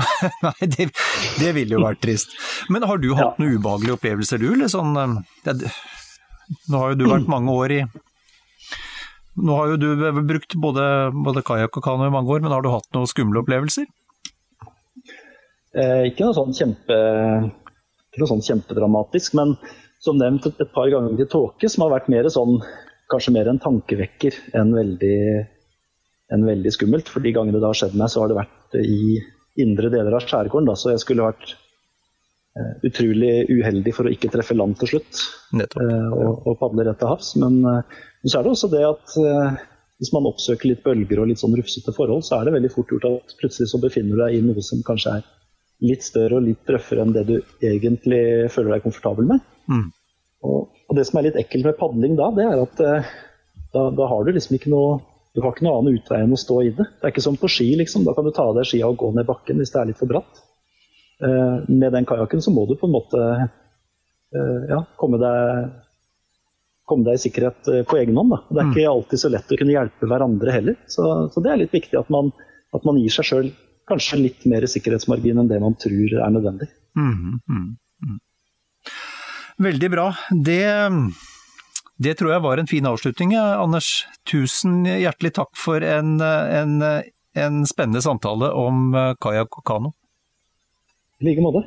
[0.46, 0.88] Nei, det,
[1.40, 2.36] det ville jo vært trist.
[2.72, 3.42] Men har du hatt ja.
[3.42, 4.52] noen ubehagelige opplevelser, du?
[4.54, 4.96] Eller sånn,
[5.44, 5.58] det,
[6.70, 7.82] nå har jo du vært mange år i
[9.40, 12.64] Nå har jo du brukt både, både kajakk og kano i mange år, men har
[12.64, 13.86] du hatt noen skumle opplevelser?
[15.76, 16.98] Eh, ikke noe sånn kjempe,
[18.10, 19.54] ikke noe sånn kjempedramatisk, men
[20.02, 22.58] som nevnt et, et par ganger til tåke, som har vært mer sånn,
[23.12, 25.16] kanskje mer en tankevekker enn veldig,
[26.34, 27.10] enn veldig skummelt.
[27.10, 29.18] For de gangene det har skjedd meg, så har det vært i
[29.60, 30.70] indre deler av skjærgården.
[30.70, 31.56] Da, så jeg skulle vært
[32.58, 35.18] Eh, utrolig uheldig for å ikke treffe land til slutt
[35.54, 37.28] uh, og, og, padle rett til havs.
[37.38, 39.12] Men, uh, så er det også det at
[40.00, 42.90] hvis man oppsøker litt bølger og litt sånn rufsete forhold, så er det veldig fort
[42.90, 45.28] gjort at plutselig så befinner du deg i noe som kanskje er
[45.84, 48.22] litt større og litt røffere enn det du egentlig
[48.52, 49.44] føler deg komfortabel med.
[49.70, 49.86] Mm.
[50.44, 54.06] Og, og, det som er litt ekkelt med padling da, det er at da, da,
[54.10, 54.98] har du liksom ikke noe
[55.30, 56.86] du har ikke noe annen utvei enn å stå i det.
[56.98, 58.02] Det er ikke som på ski, liksom.
[58.02, 60.00] Da kan du ta av deg skia og gå ned bakken hvis det er litt
[60.00, 60.40] for bratt.
[61.22, 65.70] Eh, med den kajakken så må du på en måte eh, ja, komme, deg,
[66.88, 68.34] komme deg i sikkerhet eh, på egen hånd.
[68.34, 68.40] Da.
[68.48, 68.74] Det er mm.
[68.74, 70.78] ikke alltid så lett å kunne hjelpe hverandre heller.
[70.90, 72.32] Så, så det er litt viktig at man,
[72.74, 73.52] at man gir seg sjøl
[73.90, 76.70] kanskje litt mer sikkerhetsmargin enn det man tror er nødvendig.
[76.98, 77.66] Mm, mm,
[78.06, 78.18] mm.
[79.60, 80.06] Veldig bra.
[80.30, 80.64] Det,
[82.00, 83.34] det, tror jeg var en fin avslutning.
[83.36, 83.90] Anders,
[84.28, 86.78] tusen hjertelig takk for en, en,
[87.36, 89.92] en spennende samtale om kajakk og kano.
[91.20, 91.66] I like måte.